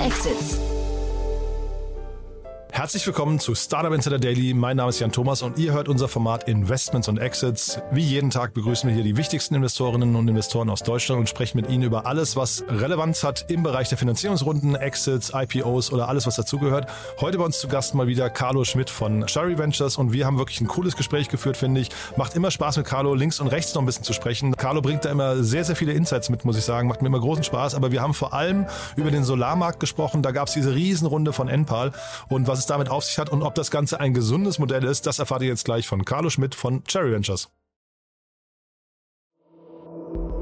Exits. 0.00 0.69
Herzlich 2.80 3.06
willkommen 3.06 3.38
zu 3.38 3.54
Startup 3.54 3.92
Insider 3.92 4.18
Daily. 4.18 4.54
Mein 4.54 4.78
Name 4.78 4.88
ist 4.88 5.00
Jan 5.00 5.12
Thomas 5.12 5.42
und 5.42 5.58
ihr 5.58 5.74
hört 5.74 5.90
unser 5.90 6.08
Format 6.08 6.48
Investments 6.48 7.08
und 7.08 7.18
Exits. 7.18 7.78
Wie 7.90 8.00
jeden 8.00 8.30
Tag 8.30 8.54
begrüßen 8.54 8.88
wir 8.88 8.94
hier 8.94 9.04
die 9.04 9.18
wichtigsten 9.18 9.54
Investorinnen 9.54 10.16
und 10.16 10.26
Investoren 10.26 10.70
aus 10.70 10.82
Deutschland 10.82 11.20
und 11.20 11.28
sprechen 11.28 11.60
mit 11.60 11.68
ihnen 11.68 11.82
über 11.82 12.06
alles, 12.06 12.36
was 12.36 12.64
Relevanz 12.70 13.22
hat 13.22 13.50
im 13.50 13.62
Bereich 13.62 13.90
der 13.90 13.98
Finanzierungsrunden, 13.98 14.76
Exits, 14.76 15.30
IPOs 15.34 15.92
oder 15.92 16.08
alles, 16.08 16.26
was 16.26 16.36
dazugehört. 16.36 16.86
Heute 17.20 17.36
bei 17.36 17.44
uns 17.44 17.60
zu 17.60 17.68
Gast 17.68 17.94
mal 17.94 18.06
wieder 18.06 18.30
Carlo 18.30 18.64
Schmidt 18.64 18.88
von 18.88 19.26
Cherry 19.26 19.58
Ventures 19.58 19.98
und 19.98 20.14
wir 20.14 20.24
haben 20.24 20.38
wirklich 20.38 20.62
ein 20.62 20.66
cooles 20.66 20.96
Gespräch 20.96 21.28
geführt, 21.28 21.58
finde 21.58 21.82
ich. 21.82 21.90
Macht 22.16 22.34
immer 22.34 22.50
Spaß 22.50 22.78
mit 22.78 22.86
Carlo 22.86 23.12
links 23.12 23.40
und 23.40 23.48
rechts 23.48 23.74
noch 23.74 23.82
ein 23.82 23.86
bisschen 23.86 24.04
zu 24.04 24.14
sprechen. 24.14 24.56
Carlo 24.56 24.80
bringt 24.80 25.04
da 25.04 25.10
immer 25.10 25.44
sehr, 25.44 25.64
sehr 25.64 25.76
viele 25.76 25.92
Insights 25.92 26.30
mit, 26.30 26.46
muss 26.46 26.56
ich 26.56 26.64
sagen. 26.64 26.88
Macht 26.88 27.02
mir 27.02 27.08
immer 27.08 27.20
großen 27.20 27.44
Spaß. 27.44 27.74
Aber 27.74 27.92
wir 27.92 28.00
haben 28.00 28.14
vor 28.14 28.32
allem 28.32 28.64
über 28.96 29.10
den 29.10 29.22
Solarmarkt 29.22 29.80
gesprochen. 29.80 30.22
Da 30.22 30.30
gab 30.30 30.48
es 30.48 30.54
diese 30.54 30.74
Riesenrunde 30.74 31.34
von 31.34 31.46
Enpal 31.46 31.92
und 32.30 32.48
was 32.48 32.58
es 32.58 32.70
damit 32.70 32.79
auf 32.88 33.04
sich 33.04 33.18
hat 33.18 33.30
und 33.30 33.42
ob 33.42 33.54
das 33.54 33.70
Ganze 33.70 34.00
ein 34.00 34.14
gesundes 34.14 34.58
Modell 34.58 34.84
ist, 34.84 35.06
das 35.06 35.18
erfahrt 35.18 35.42
ihr 35.42 35.48
jetzt 35.48 35.64
gleich 35.64 35.86
von 35.86 36.04
Carlo 36.04 36.30
Schmidt 36.30 36.54
von 36.54 36.84
Cherry 36.84 37.12
Ventures. 37.12 37.50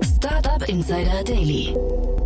Startup 0.03 0.69
Insider 0.69 1.25
Daily. 1.25 1.75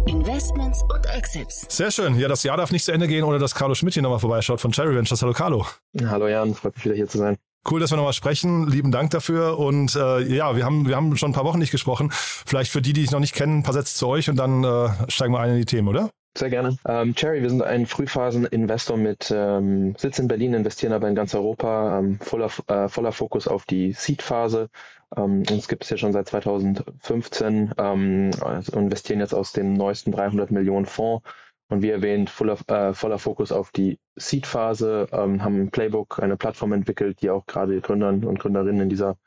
Investments 0.07 0.83
und 0.83 1.07
Exits. 1.07 1.67
Sehr 1.69 1.91
schön. 1.91 2.19
Ja, 2.19 2.29
das 2.29 2.43
Jahr 2.43 2.57
darf 2.57 2.73
nicht 2.73 2.85
zu 2.85 2.93
Ende 2.93 3.07
gehen, 3.07 3.25
ohne 3.25 3.39
dass 3.39 3.55
Carlo 3.55 3.75
Schmidt 3.75 3.95
hier 3.95 4.03
nochmal 4.03 4.19
vorbeischaut 4.19 4.61
von 4.61 4.73
Cherry 4.73 4.95
Ventures. 4.95 5.23
Hallo 5.23 5.33
Carlo. 5.33 5.67
Hallo 6.05 6.27
Jan, 6.27 6.55
freut 6.55 6.75
mich 6.75 6.85
wieder 6.85 6.95
hier 6.95 7.09
zu 7.09 7.19
sein. 7.19 7.39
Cool, 7.71 7.79
dass 7.79 7.93
wir 7.93 7.97
nochmal 7.97 8.13
sprechen. 8.13 8.69
Lieben 8.69 8.91
Dank 8.91 9.11
dafür. 9.11 9.59
Und 9.59 9.95
äh, 9.95 10.21
ja, 10.23 10.57
wir 10.57 10.65
haben, 10.65 10.89
wir 10.89 10.97
haben 10.97 11.17
schon 11.17 11.31
ein 11.31 11.35
paar 11.35 11.45
Wochen 11.45 11.59
nicht 11.59 11.71
gesprochen. 11.71 12.11
Vielleicht 12.13 12.73
für 12.73 12.83
die, 12.83 12.93
die 12.93 13.05
ich 13.05 13.13
noch 13.13 13.21
nicht 13.21 13.35
kennen, 13.35 13.59
ein 13.59 13.63
paar 13.63 13.75
Sätze 13.75 13.95
zu 13.95 14.09
euch 14.09 14.29
und 14.29 14.37
dann 14.37 14.65
äh, 14.65 14.89
steigen 15.09 15.33
wir 15.33 15.41
ein 15.41 15.51
in 15.51 15.59
die 15.59 15.65
Themen, 15.65 15.89
oder? 15.89 16.11
Sehr 16.35 16.49
gerne. 16.49 16.79
Ähm, 16.87 17.15
Cherry, 17.15 17.43
wir 17.43 17.51
sind 17.51 17.63
ein 17.63 17.85
Frühphasen-Investor 17.85 18.97
mit 18.97 19.31
ähm, 19.35 19.95
Sitz 19.99 20.19
in 20.19 20.29
Berlin, 20.29 20.55
investieren 20.55 20.95
aber 20.95 21.07
in 21.09 21.15
ganz 21.15 21.35
Europa, 21.35 21.99
ähm, 21.99 22.19
voller, 22.21 22.51
äh, 22.69 22.89
voller 22.89 23.13
Fokus 23.13 23.47
auf 23.47 23.67
die 23.67 23.93
Seed-Phase. 23.93 24.71
Ähm, 25.15 25.43
uns 25.51 25.69
gibt 25.69 25.85
es 25.85 25.91
ja 25.91 25.99
schon 25.99 26.13
seit 26.13 26.29
2015, 26.29 27.75
ähm, 27.77 28.31
also 28.41 28.79
investieren 28.79 29.21
jetzt 29.21 29.35
aus 29.35 29.53
dem 29.53 29.75
neuesten 29.75 30.11
300 30.11 30.51
Millionen 30.51 30.87
Fonds. 30.87 31.23
Und 31.69 31.83
wie 31.83 31.91
erwähnt, 31.91 32.31
voller, 32.31 32.59
äh, 32.69 32.95
voller 32.95 33.19
Fokus 33.19 33.53
auf 33.53 33.71
die 33.71 33.99
Seed-Phase, 34.17 35.09
ähm, 35.13 35.45
haben 35.45 35.61
ein 35.65 35.71
Playbook, 35.71 36.19
eine 36.23 36.39
Plattform 36.39 36.73
entwickelt, 36.73 37.21
die 37.21 37.29
auch 37.29 37.47
gerade 37.47 37.79
Gründern 37.83 38.25
und 38.25 38.39
Gründerinnen 38.39 38.81
in 38.83 38.89
dieser 38.89 39.19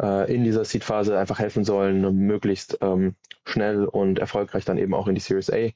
äh, 0.00 0.34
in 0.34 0.44
dieser 0.44 0.64
Seed-Phase 0.64 1.18
einfach 1.18 1.38
helfen 1.38 1.64
sollen, 1.64 2.00
möglichst 2.26 2.78
ähm, 2.80 3.14
schnell 3.44 3.84
und 3.84 4.18
erfolgreich 4.18 4.64
dann 4.64 4.78
eben 4.78 4.94
auch 4.94 5.06
in 5.08 5.14
die 5.14 5.20
Series 5.20 5.50
A 5.50 5.70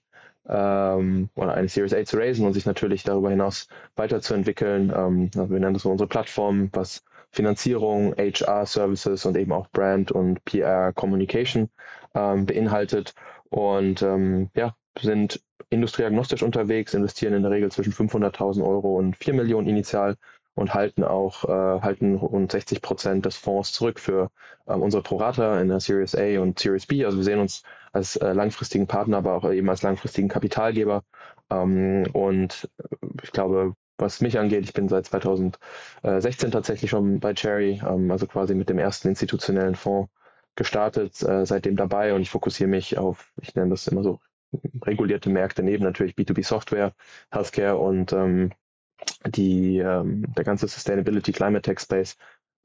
ähm, 0.48 1.31
oder 1.34 1.55
eine 1.55 1.69
Series 1.69 1.95
A 1.95 2.05
zu 2.05 2.17
raisen 2.17 2.47
und 2.47 2.53
sich 2.53 2.67
natürlich 2.67 3.03
darüber 3.03 3.31
hinaus 3.31 3.69
weiterzuentwickeln. 3.97 4.92
Ähm, 4.95 5.31
also 5.36 5.51
wir 5.51 5.61
nennen 5.61 5.75
das 5.75 5.84
unsere 5.84 6.09
Plattform, 6.09 6.70
was 6.73 7.03
Finanzierung, 7.31 8.14
HR-Services 8.17 9.27
und 9.27 9.36
eben 9.36 9.53
auch 9.53 9.69
Brand 9.70 10.12
und 10.12 10.45
PR-Communication 10.45 11.69
ähm, 12.14 12.47
beinhaltet. 12.47 13.14
Und 13.51 14.03
ähm, 14.03 14.51
ja, 14.55 14.77
sind 15.01 15.42
industrieagnostisch 15.70 16.42
unterwegs, 16.42 16.95
investieren 16.95 17.34
in 17.34 17.42
der 17.42 17.51
Regel 17.51 17.70
zwischen 17.73 17.92
500.000 17.92 18.64
Euro 18.64 18.97
und 18.97 19.17
4 19.17 19.34
Millionen 19.34 19.69
initial 19.69 20.17
und 20.55 20.74
halten 20.74 21.05
auch 21.05 21.44
äh, 21.44 21.80
halten 21.83 22.16
rund 22.16 22.52
60 22.52 22.83
Prozent 22.83 23.27
des 23.27 23.36
Fonds 23.36 23.72
zurück 23.72 23.98
für 24.00 24.30
ähm, 24.69 24.83
unsere 24.83 25.02
Prorata 25.02 25.61
in 25.61 25.68
der 25.68 25.80
Series 25.80 26.14
A 26.14 26.40
und 26.40 26.58
Series 26.58 26.86
B. 26.86 27.05
Also 27.05 27.18
wir 27.18 27.24
sehen 27.24 27.40
uns 27.40 27.62
als 27.92 28.17
äh, 28.17 28.33
langfristigen 28.33 28.86
Partner, 28.86 29.18
aber 29.18 29.34
auch 29.34 29.51
eben 29.51 29.68
als 29.68 29.83
langfristigen 29.83 30.29
Kapitalgeber. 30.29 31.05
Ähm, 31.51 32.06
und 32.12 32.68
ich 33.23 33.33
glaube, 33.33 33.74
was 33.98 34.20
mich 34.20 34.39
angeht, 34.39 34.64
ich 34.64 34.73
bin 34.73 34.89
seit 34.89 35.06
2016 35.06 36.51
tatsächlich 36.51 36.90
schon 36.90 37.20
bei 37.20 37.34
Cherry, 37.34 37.80
ähm, 37.86 38.11
also 38.11 38.27
quasi 38.27 38.55
mit 38.55 38.68
dem 38.68 38.79
ersten 38.79 39.08
institutionellen 39.08 39.74
Fonds 39.74 40.11
gestartet, 40.56 41.23
äh, 41.23 41.46
seitdem 41.46 41.77
dabei 41.77 42.14
und 42.14 42.23
ich 42.23 42.30
fokussiere 42.30 42.68
mich 42.68 42.98
auf, 42.98 43.33
ich 43.40 43.55
nenne 43.55 43.70
das 43.70 43.86
immer 43.89 44.02
so 44.02 44.20
regulierte 44.83 45.30
Märkte 45.30 45.62
neben 45.62 45.84
natürlich 45.84 46.14
B2B 46.14 46.45
Software, 46.45 46.95
Healthcare 47.30 47.77
und 47.77 48.12
ähm, 48.12 48.52
die, 49.27 49.79
ähm, 49.79 50.27
der 50.37 50.45
ganze 50.45 50.69
Sustainability 50.69 51.33
Climate 51.33 51.63
Tech 51.63 51.81
Space 51.81 52.17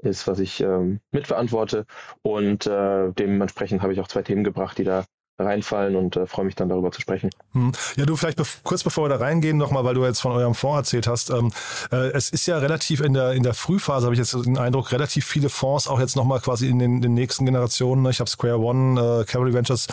ist, 0.02 0.28
was 0.28 0.40
ich 0.40 0.62
ähm, 0.62 1.00
mitverantworte. 1.12 1.86
Und 2.22 2.68
äh, 2.68 3.12
dementsprechend 3.14 3.82
habe 3.82 3.94
ich 3.94 4.00
auch 4.00 4.08
zwei 4.08 4.22
Themen 4.22 4.44
gebracht, 4.44 4.78
die 4.78 4.84
da 4.84 5.06
reinfallen 5.40 5.96
und 5.96 6.16
äh, 6.16 6.28
freue 6.28 6.46
mich 6.46 6.56
dann 6.56 6.70
darüber 6.70 6.92
zu 6.92 7.02
sprechen. 7.02 7.30
Hm. 7.54 7.72
Ja, 7.96 8.06
du 8.06 8.16
vielleicht 8.16 8.38
bef 8.38 8.62
kurz 8.64 8.84
bevor 8.84 9.06
wir 9.06 9.10
da 9.10 9.18
reingehen, 9.18 9.58
nochmal, 9.58 9.84
weil 9.84 9.96
du 9.96 10.06
jetzt 10.06 10.20
von 10.20 10.32
eurem 10.32 10.54
Fonds 10.54 10.78
erzählt 10.78 11.08
hast. 11.08 11.30
Ähm, 11.30 11.52
äh, 11.92 12.10
es 12.12 12.30
ist 12.30 12.46
ja 12.46 12.58
relativ 12.58 13.02
in 13.02 13.14
der 13.14 13.32
in 13.32 13.44
der 13.44 13.54
Frühphase, 13.54 14.06
habe 14.06 14.16
ich 14.16 14.20
jetzt 14.20 14.34
den 14.34 14.58
Eindruck, 14.58 14.92
relativ 14.92 15.26
viele 15.26 15.50
Fonds 15.50 15.88
auch 15.88 16.00
jetzt 16.00 16.16
nochmal 16.16 16.40
quasi 16.42 16.68
in 16.68 16.80
den, 16.80 17.02
den 17.02 17.14
nächsten 17.14 17.46
Generationen. 17.46 18.04
Ne? 18.04 18.10
Ich 18.10 18.20
habe 18.20 18.30
Square 18.30 18.60
One, 18.60 19.22
äh, 19.22 19.24
Cavalry 19.26 19.54
Ventures 19.54 19.88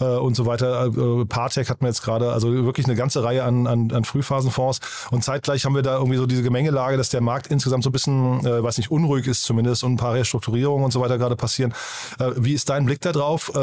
äh, 0.00 0.04
und 0.04 0.34
so 0.34 0.46
weiter. 0.46 0.86
Äh, 0.86 1.24
Partec 1.26 1.68
hat 1.70 1.80
man 1.80 1.90
jetzt 1.90 2.02
gerade, 2.02 2.32
also 2.32 2.52
wirklich 2.64 2.86
eine 2.86 2.96
ganze 2.96 3.24
Reihe 3.24 3.44
an, 3.44 3.66
an, 3.66 3.90
an 3.92 4.04
Frühphasenfonds. 4.04 4.80
Und 5.10 5.24
zeitgleich 5.24 5.64
haben 5.64 5.74
wir 5.74 5.82
da 5.82 5.96
irgendwie 5.96 6.16
so 6.16 6.26
diese 6.26 6.42
Gemengelage, 6.42 6.96
dass 6.96 7.08
der 7.08 7.20
Markt 7.20 7.48
insgesamt 7.48 7.84
so 7.84 7.90
ein 7.90 7.92
bisschen, 7.92 8.44
äh, 8.44 8.62
weiß 8.62 8.78
nicht, 8.78 8.90
unruhig 8.90 9.26
ist 9.26 9.44
zumindest 9.44 9.84
und 9.84 9.94
ein 9.94 9.96
paar 9.96 10.14
Restrukturierungen 10.14 10.84
und 10.84 10.90
so 10.92 11.00
weiter 11.00 11.18
gerade 11.18 11.36
passieren. 11.36 11.74
Äh, 12.18 12.32
wie 12.36 12.54
ist 12.54 12.68
dein 12.68 12.86
Blick 12.86 13.00
da 13.00 13.12
drauf? 13.12 13.52
Äh, 13.54 13.58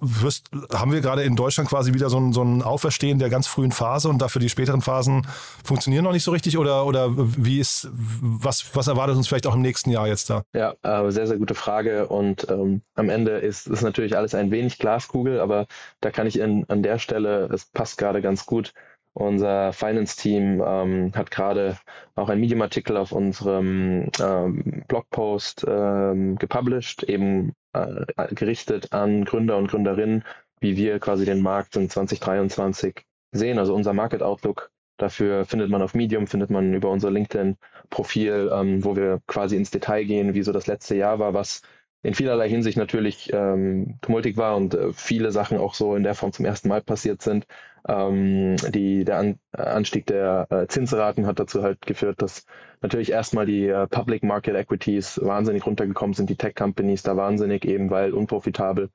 wirst, 0.00 0.46
haben 0.72 0.92
wir 0.92 1.00
gerade 1.00 1.22
in 1.22 1.36
Deutschland 1.36 1.68
quasi 1.68 1.94
wieder 1.94 2.10
so 2.10 2.18
ein, 2.18 2.32
so 2.32 2.42
ein 2.42 2.62
Auferstehen 2.62 3.18
der 3.18 3.30
ganz 3.30 3.46
frühen 3.46 3.72
Phase 3.72 4.08
und 4.08 4.20
dafür 4.20 4.40
die 4.40 4.48
späteren 4.48 4.82
Phasen 4.82 5.26
funktionieren 5.64 6.04
noch 6.04 6.12
nicht 6.12 6.24
so 6.24 6.30
richtig 6.30 6.58
oder, 6.58 6.86
oder 6.86 7.10
wie 7.14 7.60
ist, 7.60 7.88
was, 7.92 8.74
was 8.74 8.88
erwartet 8.88 9.16
uns 9.16 9.28
vielleicht 9.28 9.46
auch 9.46 9.54
im 9.54 9.62
nächsten 9.62 9.90
Jahr 9.90 10.06
jetzt 10.06 10.30
da? 10.30 10.42
Ja, 10.54 10.74
äh, 10.82 11.10
sehr, 11.10 11.26
sehr 11.26 11.38
gute 11.38 11.54
Frage 11.54 12.08
und 12.08 12.46
ähm, 12.50 12.82
am 12.94 13.08
Ende 13.08 13.32
ist, 13.38 13.66
ist 13.66 13.82
natürlich 13.82 14.16
alles 14.16 14.34
ein 14.34 14.50
wenig 14.50 14.78
Glaskugel, 15.08 15.40
aber 15.40 15.66
da 16.00 16.10
kann 16.10 16.26
ich 16.26 16.38
in, 16.38 16.64
an 16.68 16.82
der 16.82 16.98
Stelle, 16.98 17.48
es 17.52 17.66
passt 17.66 17.98
gerade 17.98 18.22
ganz 18.22 18.46
gut, 18.46 18.72
unser 19.14 19.72
Finance-Team 19.72 20.62
ähm, 20.64 21.12
hat 21.14 21.30
gerade 21.30 21.76
auch 22.14 22.28
ein 22.28 22.38
Medium-Artikel 22.38 22.96
auf 22.96 23.10
unserem 23.10 24.10
ähm, 24.20 24.84
Blogpost 24.86 25.66
ähm, 25.68 26.36
gepublished, 26.36 27.02
eben 27.02 27.52
äh, 27.72 28.04
gerichtet 28.34 28.92
an 28.92 29.24
Gründer 29.24 29.56
und 29.56 29.68
Gründerinnen, 29.68 30.24
wie 30.60 30.76
wir 30.76 31.00
quasi 31.00 31.24
den 31.24 31.42
Markt 31.42 31.74
in 31.76 31.90
2023 31.90 33.04
sehen. 33.32 33.58
Also 33.58 33.74
unser 33.74 33.92
Market 33.92 34.22
Outlook 34.22 34.70
dafür 34.98 35.44
findet 35.44 35.70
man 35.70 35.82
auf 35.82 35.94
Medium, 35.94 36.26
findet 36.26 36.50
man 36.50 36.74
über 36.74 36.90
unser 36.90 37.10
LinkedIn-Profil, 37.10 38.50
ähm, 38.52 38.84
wo 38.84 38.94
wir 38.94 39.20
quasi 39.26 39.56
ins 39.56 39.70
Detail 39.70 40.04
gehen, 40.04 40.34
wie 40.34 40.42
so 40.42 40.52
das 40.52 40.66
letzte 40.66 40.94
Jahr 40.94 41.18
war, 41.18 41.34
was 41.34 41.62
in 42.02 42.14
vielerlei 42.14 42.48
Hinsicht 42.48 42.78
natürlich 42.78 43.32
ähm, 43.32 43.98
tumultig 44.00 44.36
war 44.36 44.56
und 44.56 44.74
äh, 44.74 44.92
viele 44.92 45.32
Sachen 45.32 45.58
auch 45.58 45.74
so 45.74 45.96
in 45.96 46.04
der 46.04 46.14
Form 46.14 46.32
zum 46.32 46.44
ersten 46.44 46.68
Mal 46.68 46.80
passiert 46.80 47.22
sind. 47.22 47.46
Ähm, 47.88 48.56
die, 48.68 49.04
der 49.04 49.18
An 49.18 49.38
Anstieg 49.52 50.06
der 50.06 50.46
äh, 50.50 50.66
Zinsraten 50.68 51.26
hat 51.26 51.40
dazu 51.40 51.62
halt 51.62 51.82
geführt, 51.82 52.22
dass 52.22 52.46
natürlich 52.82 53.10
erstmal 53.10 53.46
die 53.46 53.66
äh, 53.66 53.86
Public 53.88 54.22
Market 54.22 54.54
Equities 54.54 55.20
wahnsinnig 55.22 55.66
runtergekommen 55.66 56.14
sind, 56.14 56.30
die 56.30 56.36
Tech 56.36 56.54
Companies 56.54 57.02
da 57.02 57.16
wahnsinnig 57.16 57.64
eben, 57.64 57.90
weil 57.90 58.12
unprofitabel 58.12 58.90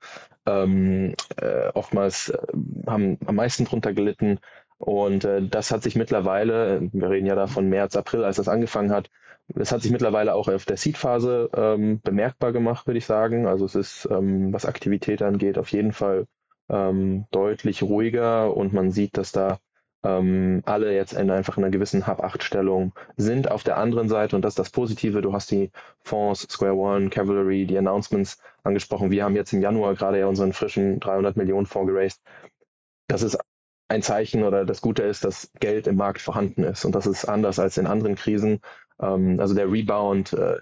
ähm, 0.46 1.16
äh, 1.38 1.70
oftmals 1.74 2.30
äh, 2.30 2.38
haben 2.88 3.18
am 3.26 3.36
meisten 3.36 3.66
drunter 3.66 3.94
gelitten. 3.94 4.40
Und 4.78 5.26
äh, 5.26 5.42
das 5.48 5.72
hat 5.72 5.84
sich 5.84 5.96
mittlerweile, 5.96 6.90
wir 6.92 7.10
reden 7.10 7.28
ja 7.28 7.36
da 7.36 7.48
von 7.48 7.70
März, 7.70 7.96
April, 7.96 8.24
als 8.24 8.38
das 8.38 8.48
angefangen 8.48 8.92
hat, 8.92 9.10
es 9.56 9.72
hat 9.72 9.82
sich 9.82 9.92
mittlerweile 9.92 10.34
auch 10.36 10.48
auf 10.48 10.66
der 10.66 10.78
Seed-Phase 10.78 11.50
ähm, 11.56 12.02
bemerkbar 12.02 12.52
gemacht, 12.52 12.88
würde 12.88 12.98
ich 12.98 13.06
sagen. 13.06 13.48
Also 13.48 13.66
es 13.66 13.76
ist, 13.76 14.08
ähm, 14.10 14.54
was 14.54 14.66
Aktivität 14.66 15.22
angeht, 15.22 15.58
auf 15.58 15.72
jeden 15.72 15.92
Fall 15.92 16.26
ähm, 16.70 17.26
deutlich 17.32 17.84
ruhiger 17.84 18.56
und 18.56 18.74
man 18.74 18.92
sieht, 18.92 19.18
dass 19.18 19.32
da 19.32 19.60
ähm, 20.04 20.62
alle 20.66 20.94
jetzt 20.94 21.14
in 21.14 21.30
einfach 21.32 21.58
in 21.58 21.64
einer 21.64 21.72
gewissen 21.72 22.08
Hab-8-Stellung 22.08 22.94
sind. 23.16 23.50
Auf 23.50 23.64
der 23.64 23.78
anderen 23.78 24.10
Seite, 24.10 24.36
und 24.36 24.44
das 24.44 24.52
ist 24.52 24.60
das 24.60 24.70
Positive, 24.70 25.22
du 25.22 25.34
hast 25.34 25.52
die 25.52 25.72
Fonds, 26.02 26.42
Square 26.50 26.76
One, 26.76 27.10
Cavalry, 27.10 27.66
die 27.66 27.78
Announcements 27.78 28.38
angesprochen. 28.64 29.12
Wir 29.12 29.24
haben 29.24 29.36
jetzt 29.36 29.54
im 29.54 29.62
Januar 29.62 29.96
gerade 29.96 30.20
ja 30.20 30.28
unseren 30.28 30.54
frischen 30.54 31.00
300 31.00 31.38
Millionen 31.38 31.66
Fonds 31.66 31.92
geraced. 31.92 32.22
Das 33.08 33.24
ist 33.24 33.38
ein 33.88 34.02
Zeichen 34.02 34.44
oder 34.44 34.66
das 34.66 34.82
Gute 34.82 35.04
ist, 35.04 35.24
dass 35.24 35.52
Geld 35.60 35.88
im 35.88 35.96
Markt 35.96 36.22
vorhanden 36.22 36.64
ist. 36.64 36.84
Und 36.84 36.96
das 36.96 37.06
ist 37.06 37.26
anders 37.26 37.60
als 37.60 37.78
in 37.78 37.88
anderen 37.88 38.16
Krisen, 38.16 38.60
ähm, 39.02 39.40
also 39.40 39.54
der 39.54 39.72
Rebound 39.72 40.34
äh, 40.34 40.58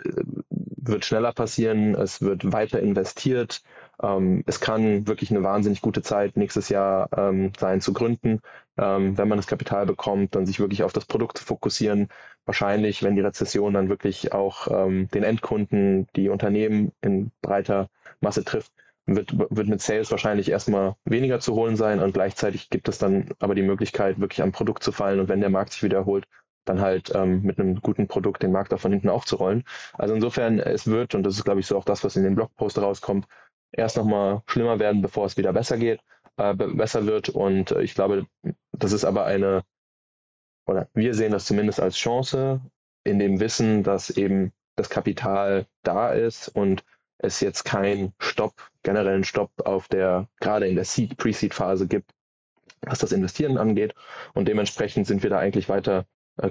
wird 0.50 1.06
schneller 1.06 1.32
passieren, 1.32 1.96
es 1.96 2.22
wird 2.22 2.52
weiter 2.52 2.80
investiert. 2.80 3.62
Ähm, 4.02 4.44
es 4.48 4.60
kann 4.60 5.08
wirklich 5.08 5.32
eine 5.32 5.44
wahnsinnig 5.44 5.82
gute 5.82 6.02
Zeit 6.02 6.38
nächstes 6.38 6.70
Jahr 6.70 7.10
ähm, 7.16 7.52
sein 7.58 7.82
zu 7.82 7.94
gründen, 7.94 8.42
wenn 8.78 9.28
man 9.28 9.38
das 9.38 9.46
Kapital 9.46 9.86
bekommt, 9.86 10.34
dann 10.34 10.48
sich 10.48 10.60
wirklich 10.60 10.82
auf 10.82 10.94
das 10.94 11.06
Produkt 11.06 11.38
zu 11.38 11.44
fokussieren. 11.46 12.08
Wahrscheinlich, 12.46 13.04
wenn 13.04 13.16
die 13.16 13.22
Rezession 13.22 13.76
dann 13.76 13.90
wirklich 13.90 14.34
auch 14.34 14.66
den 14.66 15.24
Endkunden, 15.24 16.08
die 16.16 16.30
Unternehmen 16.30 16.92
in 17.02 17.32
breiter 17.44 17.90
Masse 18.22 18.44
trifft, 18.44 18.72
wird, 19.06 19.38
wird 19.38 19.68
mit 19.68 19.82
Sales 19.82 20.12
wahrscheinlich 20.12 20.50
erstmal 20.50 20.96
weniger 21.06 21.40
zu 21.40 21.54
holen 21.56 21.76
sein 21.76 22.00
und 22.00 22.14
gleichzeitig 22.14 22.70
gibt 22.70 22.88
es 22.88 22.98
dann 22.98 23.30
aber 23.40 23.56
die 23.56 23.62
Möglichkeit, 23.62 24.20
wirklich 24.20 24.42
am 24.42 24.52
Produkt 24.52 24.84
zu 24.84 24.92
fallen 24.92 25.20
und 25.20 25.30
wenn 25.30 25.42
der 25.42 25.50
Markt 25.50 25.74
sich 25.74 25.84
wiederholt, 25.84 26.26
dann 26.66 26.82
halt 26.82 27.14
ähm, 27.16 27.42
mit 27.44 27.60
einem 27.60 27.82
guten 27.82 28.08
Produkt 28.08 28.44
den 28.44 28.52
Markt 28.52 28.74
auch 28.74 28.80
von 28.80 28.92
hinten 28.92 29.10
aufzurollen. 29.10 29.64
Also 29.94 30.14
insofern, 30.14 30.60
es 30.60 30.88
wird, 30.88 31.16
und 31.16 31.24
das 31.24 31.36
ist 31.38 31.44
glaube 31.44 31.60
ich 31.60 31.68
so 31.68 31.78
auch 31.78 31.86
das, 31.86 32.04
was 32.04 32.16
in 32.16 32.24
den 32.24 32.36
Blogpost 32.36 32.78
rauskommt, 32.78 33.28
erst 33.72 33.98
nochmal 33.98 34.42
schlimmer 34.48 34.80
werden, 34.80 35.02
bevor 35.02 35.26
es 35.26 35.38
wieder 35.38 35.54
besser 35.54 35.78
geht, 35.78 36.02
äh, 36.38 36.54
besser 36.54 37.06
wird. 37.06 37.30
Und 37.30 37.72
äh, 37.72 37.82
ich 37.82 37.96
glaube, 37.96 38.26
das 38.72 38.92
ist 38.92 39.06
aber 39.06 39.26
eine, 39.26 39.64
oder 40.66 40.88
wir 40.94 41.14
sehen 41.14 41.32
das 41.32 41.46
zumindest 41.46 41.80
als 41.80 41.98
Chance, 41.98 42.62
in 43.04 43.20
dem 43.20 43.40
Wissen, 43.40 43.84
dass 43.84 44.10
eben 44.10 44.52
das 44.76 44.90
Kapital 44.90 45.66
da 45.84 46.12
ist 46.12 46.50
und 46.50 46.84
es 47.18 47.40
jetzt 47.40 47.64
keinen 47.64 48.14
Stopp, 48.20 48.54
generellen 48.84 49.24
Stopp 49.24 49.52
auf 49.66 49.88
der, 49.88 50.28
gerade 50.40 50.68
in 50.68 50.76
der 50.76 50.86
Seed, 50.86 51.18
Pre-Seed-Phase 51.18 51.88
gibt, 51.88 52.12
was 52.82 53.00
das 53.00 53.12
Investieren 53.12 53.58
angeht. 53.58 53.94
Und 54.34 54.48
dementsprechend 54.48 55.08
sind 55.08 55.24
wir 55.24 55.30
da 55.30 55.38
eigentlich 55.38 55.70
weiter, 55.70 56.00
äh, 56.00 56.04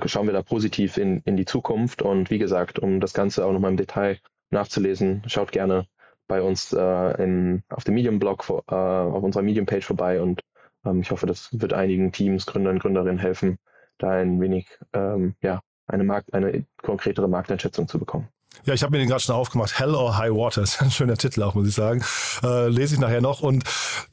schauen 0.06 0.26
wir 0.26 0.32
da 0.32 0.42
positiv 0.42 0.96
in, 0.96 1.22
in 1.24 1.36
die 1.36 1.44
Zukunft. 1.44 2.02
Und 2.02 2.30
wie 2.30 2.38
gesagt, 2.38 2.78
um 2.78 3.00
das 3.00 3.12
Ganze 3.12 3.44
auch 3.44 3.52
nochmal 3.52 3.70
im 3.70 3.76
Detail 3.76 4.18
nachzulesen, 4.50 5.22
schaut 5.26 5.52
gerne 5.52 5.86
bei 6.28 6.42
uns 6.42 6.72
äh, 6.72 7.22
in, 7.22 7.62
auf 7.68 7.84
dem 7.84 7.94
Medium-Blog, 7.94 8.44
äh, 8.68 8.74
auf 8.74 9.22
unserer 9.22 9.42
Medium-Page 9.42 9.84
vorbei. 9.84 10.20
Und 10.20 10.42
ähm, 10.84 11.00
ich 11.00 11.10
hoffe, 11.10 11.26
das 11.26 11.48
wird 11.52 11.72
einigen 11.72 12.12
Teams, 12.12 12.46
Gründern, 12.46 12.78
Gründerinnen 12.78 13.18
helfen, 13.18 13.58
da 13.98 14.10
ein 14.10 14.40
wenig 14.40 14.68
ähm, 14.92 15.34
ja, 15.42 15.60
eine, 15.86 16.04
Markt, 16.04 16.32
eine 16.32 16.66
konkretere 16.82 17.28
Markteinschätzung 17.28 17.88
zu 17.88 17.98
bekommen. 17.98 18.28
Ja, 18.64 18.74
ich 18.74 18.82
habe 18.82 18.92
mir 18.92 18.98
den 18.98 19.08
gerade 19.08 19.22
schon 19.22 19.34
aufgemacht. 19.34 19.78
Hell 19.78 19.94
or 19.94 20.18
High 20.18 20.32
Water 20.32 20.62
ist 20.62 20.82
ein 20.82 20.90
schöner 20.90 21.16
Titel 21.16 21.42
auch, 21.42 21.54
muss 21.54 21.68
ich 21.68 21.74
sagen. 21.74 22.04
Äh, 22.42 22.68
lese 22.68 22.94
ich 22.94 23.00
nachher 23.00 23.20
noch. 23.20 23.40
Und 23.40 23.64